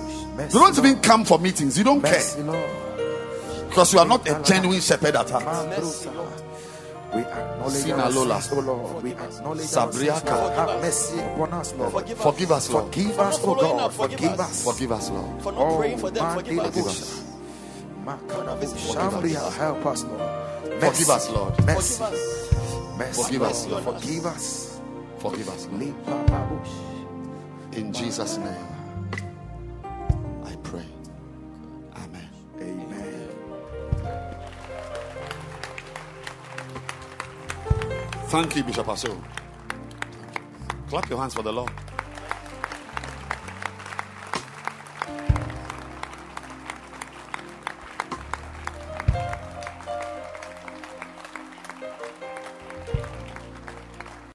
[0.43, 1.79] Mercy, You don't even come for meetings.
[1.79, 3.69] You don't care Lord.
[3.69, 5.45] because you are not a genuine shepherd at heart.
[5.45, 6.13] Mandrosa.
[7.15, 8.41] We acknowledge Sina our Lola.
[8.41, 9.03] sins, oh Lord.
[9.03, 10.31] We acknowledge our Sabriaka.
[10.31, 10.53] Lord.
[10.55, 11.93] Have mercy upon us, Lord.
[11.93, 12.23] Forgive us.
[12.23, 12.85] Forgive us, Lord.
[12.95, 13.93] Forgive us, oh God.
[13.93, 14.41] forgive Forgive us.
[14.41, 14.65] us.
[14.65, 15.43] Forgive us, Lord.
[15.43, 16.35] For not Oh, praying for them.
[16.39, 16.75] Forgive us.
[16.75, 17.25] Forgive us.
[18.95, 20.81] Shambria, help us, Lord.
[20.81, 21.65] Forgive us, Lord.
[21.67, 22.03] Mercy.
[22.03, 22.99] Forgive us.
[22.99, 23.85] Mercy, Forgive us, Lord.
[23.85, 24.01] Lord.
[24.01, 24.81] Forgive us.
[25.19, 25.95] Forgive us, Lord.
[27.73, 28.67] In Jesus' name,
[38.33, 39.23] Thank you, Bishop Aso.
[40.89, 41.71] Clap your hands for the Lord.